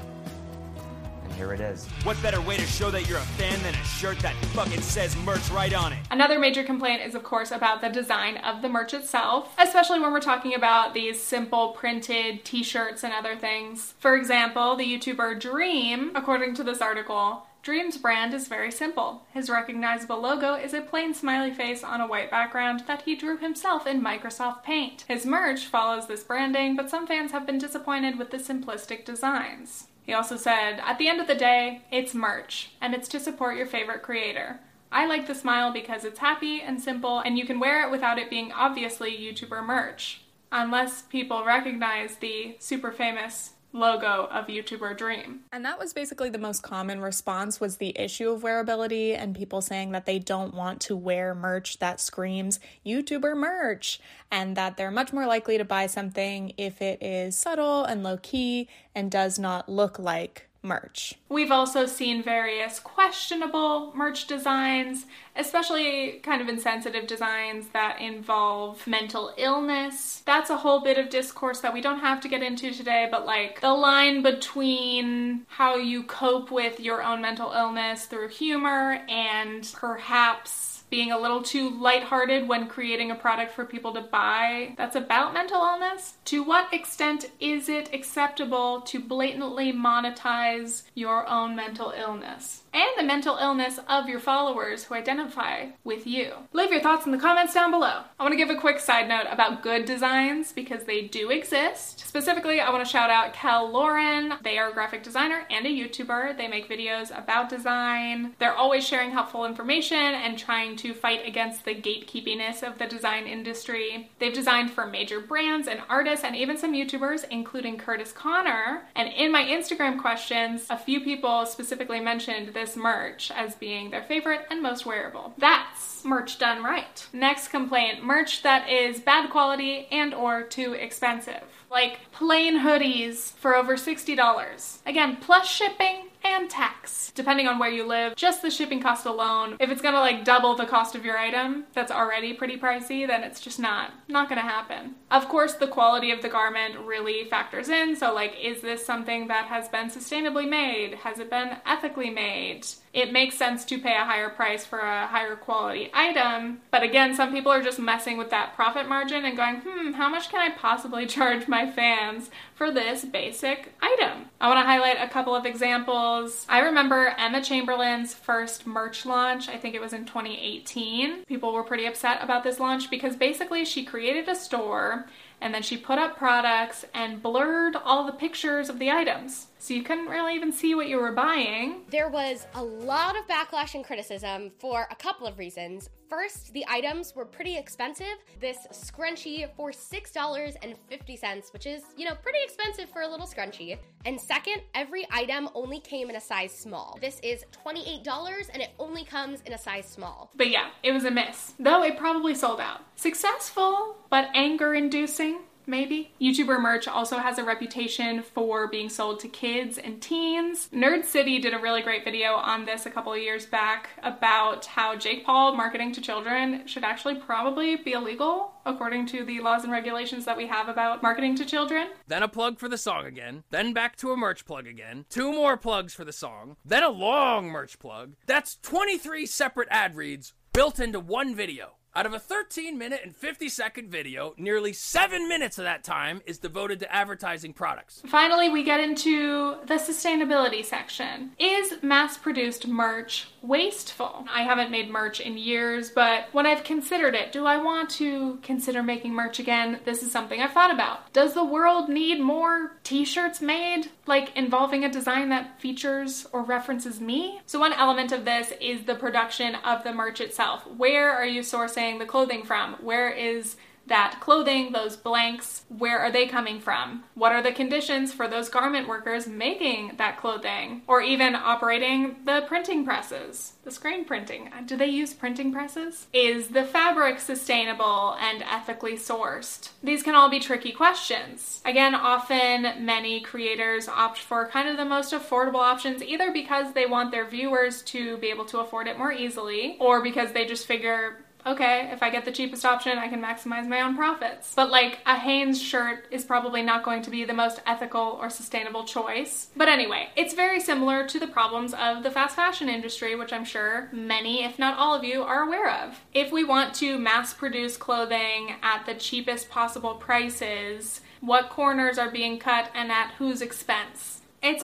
here 1.43 1.53
it 1.53 1.59
is. 1.59 1.85
What 2.03 2.21
better 2.21 2.39
way 2.39 2.55
to 2.55 2.65
show 2.65 2.89
that 2.91 3.09
you're 3.09 3.17
a 3.17 3.31
fan 3.37 3.61
than 3.63 3.75
a 3.75 3.83
shirt 3.83 4.17
that 4.19 4.33
fucking 4.55 4.79
says 4.79 5.15
merch 5.17 5.49
right 5.49 5.73
on 5.73 5.91
it? 5.91 5.99
Another 6.09 6.39
major 6.39 6.63
complaint 6.63 7.01
is, 7.01 7.15
of 7.15 7.23
course, 7.23 7.51
about 7.51 7.81
the 7.81 7.89
design 7.89 8.37
of 8.37 8.61
the 8.61 8.69
merch 8.69 8.93
itself, 8.93 9.53
especially 9.59 9.99
when 9.99 10.13
we're 10.13 10.21
talking 10.21 10.55
about 10.55 10.93
these 10.93 11.21
simple 11.21 11.69
printed 11.69 12.45
t 12.45 12.63
shirts 12.63 13.03
and 13.03 13.13
other 13.13 13.35
things. 13.35 13.93
For 13.99 14.15
example, 14.15 14.77
the 14.77 14.85
YouTuber 14.85 15.41
Dream, 15.41 16.11
according 16.15 16.55
to 16.55 16.63
this 16.63 16.81
article, 16.81 17.45
Dream's 17.61 17.97
brand 17.97 18.33
is 18.33 18.47
very 18.47 18.71
simple. 18.71 19.23
His 19.33 19.49
recognizable 19.49 20.21
logo 20.21 20.53
is 20.53 20.73
a 20.73 20.81
plain 20.81 21.13
smiley 21.13 21.51
face 21.51 21.83
on 21.83 21.99
a 21.99 22.07
white 22.07 22.31
background 22.31 22.83
that 22.87 23.03
he 23.03 23.15
drew 23.15 23.37
himself 23.37 23.85
in 23.85 24.01
Microsoft 24.01 24.63
Paint. 24.63 25.05
His 25.07 25.25
merch 25.25 25.65
follows 25.65 26.07
this 26.07 26.23
branding, 26.23 26.75
but 26.77 26.89
some 26.89 27.07
fans 27.07 27.31
have 27.31 27.45
been 27.45 27.57
disappointed 27.57 28.17
with 28.17 28.31
the 28.31 28.37
simplistic 28.37 29.03
designs. 29.05 29.87
He 30.03 30.13
also 30.13 30.35
said, 30.35 30.81
At 30.83 30.97
the 30.97 31.07
end 31.07 31.21
of 31.21 31.27
the 31.27 31.35
day, 31.35 31.81
it's 31.91 32.13
merch, 32.13 32.71
and 32.81 32.93
it's 32.93 33.07
to 33.09 33.19
support 33.19 33.57
your 33.57 33.65
favorite 33.65 34.03
creator. 34.03 34.59
I 34.91 35.07
like 35.07 35.25
the 35.25 35.33
smile 35.33 35.73
because 35.73 36.05
it's 36.05 36.19
happy 36.19 36.61
and 36.61 36.79
simple, 36.79 37.19
and 37.19 37.37
you 37.37 37.45
can 37.45 37.59
wear 37.59 37.83
it 37.83 37.91
without 37.91 38.19
it 38.19 38.29
being 38.29 38.51
obviously 38.51 39.11
YouTuber 39.11 39.65
merch. 39.65 40.21
Unless 40.51 41.03
people 41.03 41.43
recognize 41.43 42.17
the 42.17 42.57
super 42.59 42.91
famous 42.91 43.53
logo 43.73 44.27
of 44.31 44.47
YouTuber 44.47 44.97
Dream. 44.97 45.41
And 45.51 45.65
that 45.65 45.79
was 45.79 45.93
basically 45.93 46.29
the 46.29 46.37
most 46.37 46.61
common 46.61 47.01
response 47.01 47.59
was 47.59 47.77
the 47.77 47.97
issue 47.99 48.29
of 48.29 48.43
wearability 48.43 49.17
and 49.17 49.35
people 49.35 49.61
saying 49.61 49.91
that 49.91 50.05
they 50.05 50.19
don't 50.19 50.53
want 50.53 50.79
to 50.81 50.95
wear 50.95 51.33
merch 51.33 51.79
that 51.79 51.99
screams 51.99 52.59
YouTuber 52.85 53.35
merch 53.35 53.99
and 54.31 54.55
that 54.55 54.77
they're 54.77 54.91
much 54.91 55.11
more 55.11 55.25
likely 55.25 55.57
to 55.57 55.65
buy 55.65 55.87
something 55.87 56.53
if 56.57 56.81
it 56.81 57.01
is 57.01 57.35
subtle 57.35 57.83
and 57.83 58.03
low 58.03 58.17
key 58.17 58.69
and 58.93 59.09
does 59.09 59.39
not 59.39 59.67
look 59.67 59.97
like 59.97 60.47
merch. 60.63 61.15
We've 61.29 61.51
also 61.51 61.85
seen 61.85 62.23
various 62.23 62.79
questionable 62.79 63.91
merch 63.95 64.25
designs, 64.27 65.05
especially 65.35 66.19
kind 66.23 66.41
of 66.41 66.47
insensitive 66.47 67.05
designs 67.05 67.67
that 67.69 67.99
involve 67.99 68.87
mental 68.87 69.33
illness. 69.37 70.23
That's 70.25 70.49
a 70.49 70.57
whole 70.57 70.81
bit 70.81 70.97
of 70.97 71.09
discourse 71.09 71.59
that 71.59 71.73
we 71.73 71.81
don't 71.81 71.99
have 71.99 72.21
to 72.21 72.29
get 72.29 72.41
into 72.41 72.71
today, 72.71 73.07
but 73.11 73.25
like 73.25 73.61
the 73.61 73.73
line 73.73 74.23
between 74.23 75.45
how 75.47 75.75
you 75.75 76.03
cope 76.03 76.49
with 76.49 76.79
your 76.79 77.03
own 77.03 77.21
mental 77.21 77.51
illness 77.51 78.05
through 78.05 78.29
humor 78.29 79.01
and 79.09 79.69
perhaps 79.75 80.72
being 80.93 81.11
a 81.11 81.17
little 81.17 81.41
too 81.41 81.71
lighthearted 81.81 82.47
when 82.47 82.67
creating 82.67 83.09
a 83.09 83.15
product 83.15 83.51
for 83.51 83.65
people 83.65 83.91
to 83.91 83.99
buy 83.99 84.75
that's 84.77 84.95
about 84.95 85.33
mental 85.33 85.59
illness? 85.59 86.13
To 86.25 86.43
what 86.43 86.71
extent 86.71 87.31
is 87.39 87.67
it 87.67 87.91
acceptable 87.91 88.81
to 88.81 88.99
blatantly 88.99 89.73
monetize 89.73 90.83
your 90.93 91.27
own 91.27 91.55
mental 91.55 91.95
illness? 91.97 92.61
And 92.75 92.89
the 92.95 93.03
mental 93.03 93.37
illness 93.37 93.79
of 93.87 94.07
your 94.07 94.19
followers 94.19 94.83
who 94.83 94.95
identify 94.95 95.67
with 95.83 96.05
you. 96.05 96.33
Leave 96.53 96.71
your 96.71 96.81
thoughts 96.81 97.05
in 97.05 97.11
the 97.11 97.19
comments 97.19 97.53
down 97.53 97.71
below. 97.71 98.01
I 98.19 98.23
want 98.23 98.33
to 98.33 98.37
give 98.37 98.49
a 98.49 98.59
quick 98.59 98.79
side 98.79 99.07
note 99.07 99.25
about 99.29 99.61
good 99.61 99.85
designs 99.85 100.51
because 100.51 100.83
they 100.83 101.01
do 101.01 101.29
exist. 101.29 101.99
Specifically, 102.07 102.59
I 102.59 102.71
want 102.71 102.83
to 102.83 102.89
shout 102.89 103.11
out 103.11 103.33
Cal 103.33 103.69
Lauren. 103.69 104.33
They 104.43 104.57
are 104.57 104.69
a 104.69 104.73
graphic 104.73 105.03
designer 105.03 105.45
and 105.51 105.65
a 105.67 105.69
YouTuber. 105.69 106.37
They 106.37 106.47
make 106.47 106.69
videos 106.69 107.15
about 107.15 107.49
design. 107.49 108.33
They're 108.39 108.55
always 108.55 108.87
sharing 108.87 109.11
helpful 109.11 109.45
information 109.45 109.97
and 109.97 110.37
trying 110.37 110.75
to 110.77 110.82
to 110.83 110.93
fight 110.93 111.25
against 111.25 111.63
the 111.63 111.73
gatekeepiness 111.73 112.61
of 112.61 112.77
the 112.77 112.85
design 112.85 113.25
industry. 113.25 114.09
They've 114.19 114.33
designed 114.33 114.71
for 114.71 114.85
major 114.85 115.21
brands 115.21 115.69
and 115.69 115.81
artists 115.87 116.25
and 116.25 116.35
even 116.35 116.57
some 116.57 116.73
YouTubers, 116.73 117.23
including 117.31 117.77
Kurtis 117.77 118.13
Conner. 118.13 118.83
And 118.93 119.07
in 119.13 119.31
my 119.31 119.43
Instagram 119.43 120.01
questions, 120.01 120.65
a 120.69 120.77
few 120.77 120.99
people 120.99 121.45
specifically 121.45 122.01
mentioned 122.01 122.49
this 122.49 122.75
merch 122.75 123.31
as 123.31 123.55
being 123.55 123.91
their 123.91 124.03
favorite 124.03 124.41
and 124.51 124.61
most 124.61 124.85
wearable. 124.85 125.33
That's 125.37 126.03
merch 126.03 126.37
done 126.37 126.61
right. 126.61 127.07
Next 127.13 127.47
complaint, 127.47 128.03
merch 128.03 128.43
that 128.43 128.69
is 128.69 128.99
bad 128.99 129.29
quality 129.29 129.87
and 129.89 130.13
or 130.13 130.43
too 130.43 130.73
expensive. 130.73 131.43
Like 131.71 132.11
plain 132.11 132.59
hoodies 132.59 133.31
for 133.33 133.55
over 133.55 133.77
$60. 133.77 134.79
Again, 134.85 135.17
plus 135.21 135.47
shipping 135.49 136.09
and 136.23 136.49
tax, 136.49 137.11
depending 137.15 137.47
on 137.47 137.59
where 137.59 137.69
you 137.69 137.85
live. 137.85 138.15
Just 138.15 138.41
the 138.41 138.51
shipping 138.51 138.81
cost 138.81 139.05
alone, 139.05 139.57
if 139.59 139.69
it's 139.69 139.81
gonna 139.81 139.99
like 139.99 140.23
double 140.23 140.55
the 140.55 140.65
cost 140.65 140.95
of 140.95 141.05
your 141.05 141.17
item 141.17 141.65
that's 141.73 141.91
already 141.91 142.33
pretty 142.33 142.57
pricey, 142.57 143.05
then 143.07 143.23
it's 143.23 143.41
just 143.41 143.59
not 143.59 143.91
not 144.07 144.29
gonna 144.29 144.41
happen. 144.41 144.95
Of 145.11 145.27
course, 145.29 145.53
the 145.53 145.67
quality 145.67 146.11
of 146.11 146.21
the 146.21 146.29
garment 146.29 146.79
really 146.79 147.25
factors 147.25 147.69
in. 147.69 147.95
So 147.95 148.13
like, 148.13 148.35
is 148.41 148.61
this 148.61 148.85
something 148.85 149.27
that 149.27 149.45
has 149.45 149.67
been 149.69 149.89
sustainably 149.89 150.49
made? 150.49 150.95
Has 150.95 151.19
it 151.19 151.29
been 151.29 151.57
ethically 151.65 152.09
made? 152.09 152.65
It 152.93 153.11
makes 153.11 153.35
sense 153.35 153.65
to 153.65 153.79
pay 153.79 153.95
a 153.95 154.05
higher 154.05 154.29
price 154.29 154.65
for 154.65 154.77
a 154.77 155.07
higher 155.07 155.35
quality 155.35 155.89
item. 155.95 156.61
But 156.69 156.83
again, 156.83 157.15
some 157.15 157.31
people 157.33 157.51
are 157.51 157.63
just 157.63 157.79
messing 157.79 158.17
with 158.17 158.29
that 158.29 158.55
profit 158.55 158.87
margin 158.87 159.25
and 159.25 159.35
going, 159.35 159.61
hmm, 159.65 159.93
how 159.93 160.09
much 160.09 160.29
can 160.29 160.39
I 160.39 160.55
possibly 160.55 161.05
charge 161.07 161.47
my 161.47 161.69
fans 161.69 162.29
for 162.53 162.71
this 162.71 163.03
basic 163.03 163.73
item? 163.81 164.25
I 164.39 164.47
want 164.47 164.59
to 164.59 164.65
highlight 164.65 164.97
a 164.99 165.09
couple 165.09 165.35
of 165.35 165.45
examples. 165.45 166.45
I 166.47 166.59
remember 166.59 167.15
Emma 167.17 167.41
Chamberlain's 167.41 168.13
first 168.13 168.67
merch 168.67 169.07
launch, 169.07 169.49
I 169.49 169.57
think 169.57 169.73
it 169.73 169.81
was 169.81 169.93
in 169.93 170.05
2018. 170.05 171.25
People 171.25 171.51
were 171.51 171.63
pretty 171.63 171.87
upset 171.87 172.19
about 172.21 172.43
this 172.43 172.59
launch 172.59 172.91
because 172.91 173.15
basically 173.15 173.65
she 173.65 173.83
created 173.83 174.29
a 174.29 174.35
store 174.35 175.07
and 175.41 175.53
then 175.53 175.63
she 175.63 175.77
put 175.77 175.97
up 175.97 176.15
products 176.15 176.85
and 176.93 177.21
blurred 177.21 177.75
all 177.75 178.05
the 178.05 178.13
pictures 178.13 178.69
of 178.69 178.79
the 178.79 178.91
items. 178.91 179.47
So 179.63 179.73
you 179.73 179.81
couldn't 179.81 180.07
really 180.07 180.35
even 180.35 180.51
see 180.51 180.75
what 180.75 180.89
you 180.89 180.97
were 180.97 181.13
buying. 181.13 181.83
There 181.89 182.09
was 182.09 182.47
a 182.53 182.61
lot 182.61 183.15
of 183.17 183.25
backlash 183.27 183.75
and 183.75 183.85
criticism 183.85 184.51
for 184.59 184.85
a 184.91 184.95
couple 184.95 185.25
of 185.25 185.39
reasons. 185.39 185.89
First, 186.09 186.51
the 186.51 186.65
items 186.67 187.15
were 187.15 187.23
pretty 187.23 187.55
expensive. 187.55 188.17
This 188.41 188.57
scrunchie 188.73 189.47
for 189.55 189.71
$6.50, 189.71 191.53
which 191.53 191.65
is, 191.65 191.81
you 191.95 192.03
know, 192.03 192.13
pretty 192.15 192.39
expensive 192.43 192.89
for 192.89 193.03
a 193.03 193.07
little 193.07 193.25
scrunchie. 193.25 193.77
And 194.03 194.19
second, 194.19 194.63
every 194.75 195.07
item 195.09 195.47
only 195.55 195.79
came 195.79 196.09
in 196.09 196.17
a 196.17 196.21
size 196.21 196.51
small. 196.51 196.97
This 196.99 197.21
is 197.23 197.45
$28 197.65 198.49
and 198.51 198.61
it 198.61 198.71
only 198.79 199.05
comes 199.05 199.39
in 199.45 199.53
a 199.53 199.57
size 199.57 199.87
small. 199.87 200.29
But 200.35 200.49
yeah, 200.49 200.71
it 200.83 200.91
was 200.91 201.05
a 201.05 201.11
miss. 201.11 201.53
Though 201.57 201.83
it 201.83 201.97
probably 201.97 202.35
sold 202.35 202.59
out. 202.59 202.81
Successful, 202.97 203.95
but 204.09 204.27
anger 204.35 204.73
inducing 204.75 205.39
maybe. 205.65 206.11
YouTuber 206.21 206.61
merch 206.61 206.87
also 206.87 207.17
has 207.17 207.37
a 207.37 207.43
reputation 207.43 208.21
for 208.21 208.67
being 208.67 208.89
sold 208.89 209.19
to 209.21 209.27
kids 209.27 209.77
and 209.77 210.01
teens. 210.01 210.69
Nerd 210.73 211.05
City 211.05 211.39
did 211.39 211.53
a 211.53 211.59
really 211.59 211.81
great 211.81 212.03
video 212.03 212.33
on 212.33 212.65
this 212.65 212.85
a 212.85 212.89
couple 212.89 213.13
of 213.13 213.19
years 213.19 213.45
back 213.45 213.89
about 214.01 214.65
how 214.65 214.95
Jake 214.95 215.25
Paul 215.25 215.55
marketing 215.55 215.91
to 215.93 216.01
children 216.01 216.65
should 216.67 216.83
actually 216.83 217.15
probably 217.15 217.75
be 217.75 217.93
illegal 217.93 218.53
according 218.65 219.05
to 219.07 219.25
the 219.25 219.39
laws 219.41 219.63
and 219.63 219.71
regulations 219.71 220.25
that 220.25 220.37
we 220.37 220.47
have 220.47 220.69
about 220.69 221.03
marketing 221.03 221.35
to 221.35 221.45
children. 221.45 221.89
Then 222.07 222.23
a 222.23 222.27
plug 222.27 222.59
for 222.59 222.69
the 222.69 222.77
song 222.77 223.05
again, 223.05 223.43
then 223.49 223.73
back 223.73 223.95
to 223.97 224.11
a 224.11 224.17
merch 224.17 224.45
plug 224.45 224.67
again, 224.67 225.05
two 225.09 225.31
more 225.31 225.57
plugs 225.57 225.93
for 225.93 226.05
the 226.05 226.13
song, 226.13 226.57
then 226.63 226.83
a 226.83 226.89
long 226.89 227.47
merch 227.47 227.79
plug. 227.79 228.13
That's 228.25 228.57
23 228.61 229.25
separate 229.25 229.67
ad 229.71 229.95
reads 229.95 230.33
built 230.53 230.79
into 230.79 230.99
one 230.99 231.35
video. 231.35 231.73
Out 231.95 232.07
of 232.07 232.13
a 232.13 232.19
13 232.19 232.75
minute 232.75 233.01
and 233.03 233.15
50 233.15 233.47
second 233.49 233.91
video, 233.91 234.33
nearly 234.35 234.73
7 234.73 235.29
minutes 235.29 235.59
of 235.59 235.65
that 235.65 235.83
time 235.83 236.23
is 236.25 236.39
devoted 236.39 236.79
to 236.79 236.91
advertising 236.91 237.53
products. 237.53 238.01
Finally, 238.07 238.49
we 238.49 238.63
get 238.63 238.79
into 238.79 239.57
the 239.67 239.75
sustainability 239.75 240.65
section. 240.65 241.33
Is 241.37 241.83
mass 241.83 242.17
produced 242.17 242.67
merch 242.67 243.27
wasteful? 243.43 244.25
I 244.33 244.41
haven't 244.41 244.71
made 244.71 244.89
merch 244.89 245.19
in 245.19 245.37
years, 245.37 245.91
but 245.91 246.29
when 246.31 246.47
I've 246.47 246.63
considered 246.63 247.13
it, 247.13 247.31
do 247.31 247.45
I 247.45 247.57
want 247.57 247.91
to 247.91 248.39
consider 248.41 248.81
making 248.81 249.13
merch 249.13 249.37
again? 249.37 249.79
This 249.85 250.01
is 250.01 250.11
something 250.11 250.41
I've 250.41 250.53
thought 250.53 250.73
about. 250.73 251.13
Does 251.13 251.35
the 251.35 251.45
world 251.45 251.89
need 251.89 252.19
more 252.19 252.71
t 252.83 253.05
shirts 253.05 253.39
made, 253.39 253.91
like 254.05 254.35
involving 254.35 254.83
a 254.83 254.91
design 254.91 255.29
that 255.29 255.59
features 255.59 256.27
or 256.33 256.43
references 256.43 256.99
me? 256.99 257.41
So, 257.45 257.59
one 257.59 257.73
element 257.73 258.11
of 258.11 258.25
this 258.25 258.53
is 258.59 258.83
the 258.83 258.95
production 258.95 259.55
of 259.55 259.83
the 259.83 259.93
merch 259.93 260.21
itself. 260.21 260.67
Where 260.67 261.11
are 261.11 261.25
you 261.25 261.41
sourcing? 261.41 261.99
the 261.99 262.05
clothing 262.05 262.43
from? 262.43 262.73
Where 262.81 263.09
is 263.09 263.55
that 263.87 264.19
clothing, 264.21 264.71
those 264.71 264.95
blanks, 264.95 265.63
where 265.69 265.99
are 265.99 266.11
they 266.11 266.25
coming 266.25 266.59
from? 266.59 267.03
What 267.15 267.31
are 267.33 267.41
the 267.41 267.51
conditions 267.51 268.13
for 268.13 268.27
those 268.27 268.49
garment 268.49 268.87
workers 268.87 269.27
making 269.27 269.93
that 269.97 270.17
clothing? 270.19 270.83
Or 270.87 271.01
even 271.01 271.35
operating 271.35 272.17
the 272.25 272.45
printing 272.47 272.85
presses, 272.85 273.53
the 273.63 273.71
screen 273.71 274.05
printing. 274.05 274.49
Uh, 274.53 274.61
do 274.65 274.77
they 274.77 274.87
use 274.87 275.13
printing 275.13 275.51
presses? 275.51 276.07
Is 276.13 276.49
the 276.49 276.63
fabric 276.63 277.19
sustainable 277.19 278.15
and 278.19 278.43
ethically 278.43 278.93
sourced? 278.93 279.69
These 279.83 280.03
can 280.03 280.15
all 280.15 280.29
be 280.29 280.39
tricky 280.39 280.71
questions. 280.71 281.61
Again, 281.65 281.93
often 281.93 282.85
many 282.85 283.19
creators 283.19 283.87
opt 283.87 284.19
for 284.19 284.47
kind 284.47 284.69
of 284.69 284.77
the 284.77 284.85
most 284.85 285.13
affordable 285.13 285.55
options 285.55 286.01
either 286.01 286.31
because 286.31 286.73
they 286.73 286.85
want 286.85 287.11
their 287.11 287.27
viewers 287.27 287.81
to 287.83 288.17
be 288.17 288.27
able 288.27 288.45
to 288.45 288.59
afford 288.59 288.87
it 288.87 288.97
more 288.97 289.11
easily 289.11 289.77
or 289.79 290.01
because 290.01 290.31
they 290.31 290.45
just 290.45 290.67
figure 290.67 291.22
okay, 291.45 291.89
if 291.91 292.01
I 292.01 292.09
get 292.09 292.25
the 292.25 292.31
cheapest 292.31 292.65
option, 292.65 292.97
I 292.97 293.07
can 293.07 293.21
maximize 293.21 293.67
my 293.67 293.81
own 293.81 293.95
profits. 293.95 294.53
But 294.55 294.71
like 294.71 294.99
a 295.05 295.17
Hanes 295.17 295.61
shirt 295.61 296.05
is 296.11 296.23
probably 296.23 296.61
not 296.61 296.83
going 296.83 297.01
to 297.03 297.09
be 297.09 297.23
the 297.23 297.33
most 297.33 297.61
ethical 297.65 298.17
or 298.21 298.29
sustainable 298.29 298.85
choice. 298.85 299.49
But 299.55 299.69
anyway, 299.69 300.09
it's 300.15 300.33
very 300.33 300.59
similar 300.59 301.07
to 301.07 301.19
the 301.19 301.27
problems 301.27 301.73
of 301.73 302.03
the 302.03 302.11
fast 302.11 302.35
fashion 302.35 302.69
industry, 302.69 303.15
which 303.15 303.33
I'm 303.33 303.45
sure 303.45 303.89
many, 303.91 304.43
if 304.43 304.59
not 304.59 304.77
all 304.77 304.95
of 304.95 305.03
you, 305.03 305.23
are 305.23 305.43
aware 305.43 305.69
of. 305.69 305.99
If 306.13 306.31
we 306.31 306.43
want 306.43 306.73
to 306.75 306.97
mass 306.97 307.33
produce 307.33 307.77
clothing 307.77 308.55
at 308.61 308.85
the 308.85 308.95
cheapest 308.95 309.49
possible 309.49 309.95
prices, 309.95 311.01
what 311.21 311.49
corners 311.49 311.97
are 311.97 312.11
being 312.11 312.39
cut 312.39 312.69
and 312.73 312.91
at 312.91 313.11
whose 313.17 313.41
expense? 313.41 314.21
It's 314.41 314.63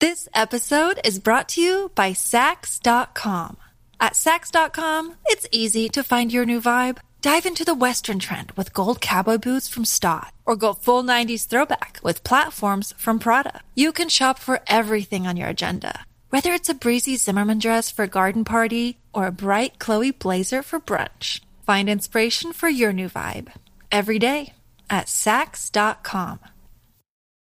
This 0.00 0.28
episode 0.34 1.00
is 1.04 1.18
brought 1.18 1.48
to 1.50 1.60
you 1.60 1.90
by 1.94 2.12
Saks.com. 2.12 3.56
At 4.00 4.14
Saks.com, 4.14 5.14
it's 5.26 5.46
easy 5.50 5.88
to 5.90 6.02
find 6.02 6.32
your 6.32 6.44
new 6.44 6.60
vibe. 6.60 6.98
Dive 7.22 7.46
into 7.46 7.64
the 7.64 7.74
Western 7.74 8.18
trend 8.18 8.52
with 8.52 8.74
gold 8.74 9.00
cowboy 9.00 9.38
boots 9.38 9.66
from 9.66 9.84
Staud, 9.86 10.30
or 10.44 10.56
go 10.56 10.74
full 10.74 11.02
90s 11.02 11.46
throwback 11.46 11.98
with 12.02 12.22
platforms 12.24 12.92
from 12.98 13.18
Prada. 13.18 13.60
You 13.74 13.92
can 13.92 14.08
shop 14.10 14.38
for 14.38 14.60
everything 14.66 15.26
on 15.26 15.36
your 15.36 15.48
agenda, 15.48 16.04
whether 16.28 16.52
it's 16.52 16.68
a 16.68 16.74
breezy 16.74 17.16
Zimmermann 17.16 17.60
dress 17.60 17.90
for 17.90 18.02
a 18.02 18.08
garden 18.08 18.44
party 18.44 18.98
or 19.14 19.26
a 19.26 19.32
bright 19.32 19.78
Chloe 19.78 20.10
blazer 20.10 20.62
for 20.62 20.78
brunch. 20.78 21.40
Find 21.64 21.88
inspiration 21.88 22.52
for 22.52 22.68
your 22.68 22.92
new 22.92 23.08
vibe 23.08 23.52
every 23.90 24.18
day 24.18 24.52
at 24.90 25.06
Saks.com. 25.06 26.40